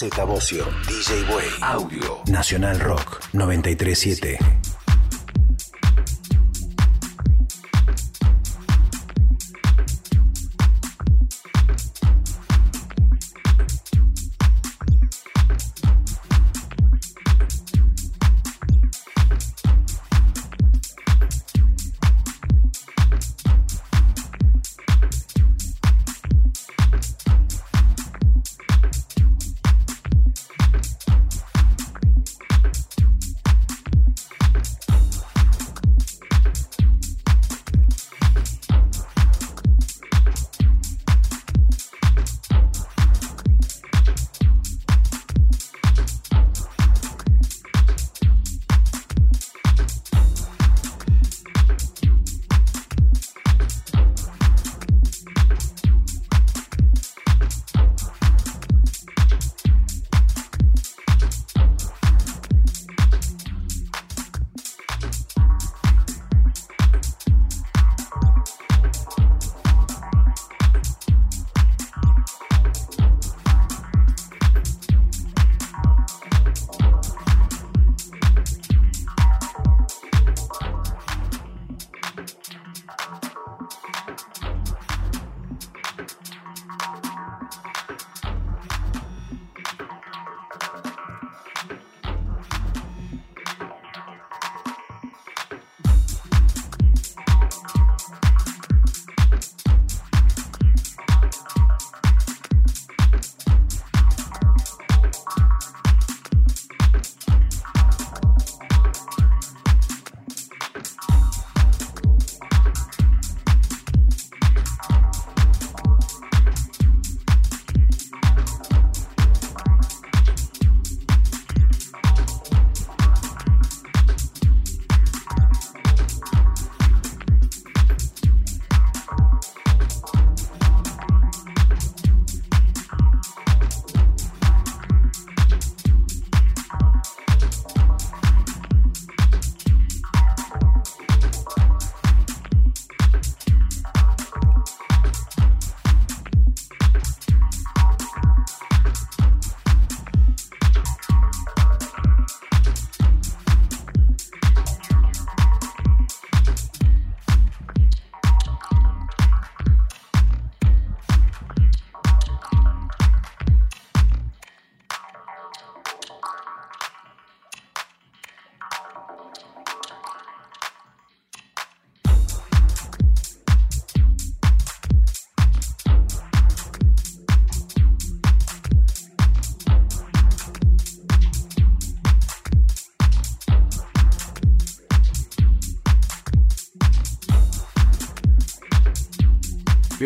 [0.00, 4.59] Z Bocio, DJ Way, Audio, Nacional Rock 937.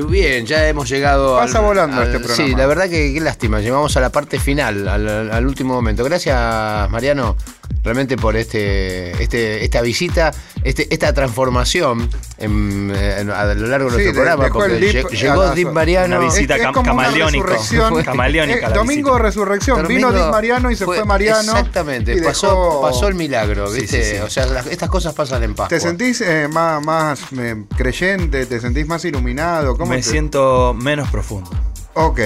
[0.03, 1.37] Bien, ya hemos llegado.
[1.37, 2.49] Pasa volando este programa.
[2.49, 3.61] Sí, la verdad que qué lástima.
[3.61, 6.03] Llegamos a la parte final, al, al último momento.
[6.03, 7.37] Gracias, Mariano,
[7.85, 10.33] realmente por este, este, esta visita,
[10.65, 12.09] este, esta transformación
[12.45, 14.49] en- en- a lo largo de Sí, nuestro de- programa.
[14.53, 16.19] Porque dip lle- llegó Deep Mariano.
[16.19, 18.03] Una visita como resurrección.
[18.05, 19.23] Camaleónica Eh, la domingo visita.
[19.25, 19.89] resurrección.
[19.89, 21.41] Vino Dick Mariano y se fue, Mariano.
[21.53, 24.05] Exactamente, y pasó, dejó- pasó el milagro, Sí, ¿viste?
[24.05, 24.23] sí, sí.
[24.23, 25.69] O sea, las- estas cosas pasan en Pascua.
[25.69, 28.47] ¿Te sentís eh, más, más eh, creyente?
[28.47, 29.77] ¿Te sentís más iluminado?
[29.77, 31.51] ¿Cómo Me te- siento menos profundo.
[31.97, 32.19] Ok.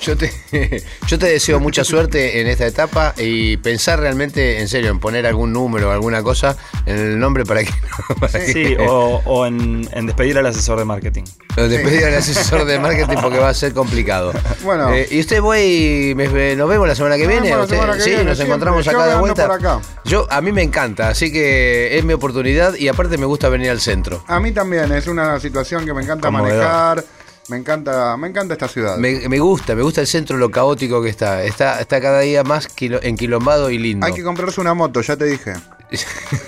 [0.00, 0.32] Yo te,
[1.06, 5.26] yo te deseo mucha suerte en esta etapa y pensar realmente, en serio, en poner
[5.26, 6.56] algún número o alguna cosa
[6.86, 7.70] en el nombre para que...
[8.52, 11.24] Sí, o, o en, en despedir al asesor de marketing.
[11.56, 14.32] o despedir al asesor de marketing porque va a ser complicado.
[14.62, 14.92] Bueno.
[14.92, 17.42] Eh, y usted, güey, me- nos vemos la semana que viene.
[17.42, 18.54] vemos la Usted- semana que sí, viene, nos siempre.
[18.54, 19.46] encontramos Yo acá de vuelta.
[19.46, 19.80] por acá.
[20.04, 23.70] Yo, a mí me encanta, así que es mi oportunidad y aparte me gusta venir
[23.70, 24.22] al centro.
[24.26, 26.58] A mí también es una situación que me encanta Conmovedor.
[26.64, 27.04] manejar.
[27.48, 28.96] Me encanta, me encanta esta ciudad.
[28.98, 31.44] Me, me gusta, me gusta el centro, lo caótico que está.
[31.44, 34.04] Está, está cada día más quilo- enquilombado y lindo.
[34.04, 35.52] Hay que comprarse una moto, ya te dije.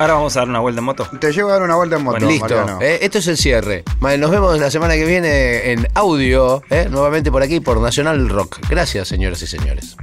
[0.00, 1.06] Ahora vamos a dar una vuelta en moto.
[1.20, 3.84] Te llevo a dar una vuelta en moto, Bueno, Listo, eh, esto es el cierre.
[4.00, 8.60] Nos vemos la semana que viene en audio, eh, nuevamente por aquí, por Nacional Rock.
[8.70, 9.98] Gracias, señoras y señores.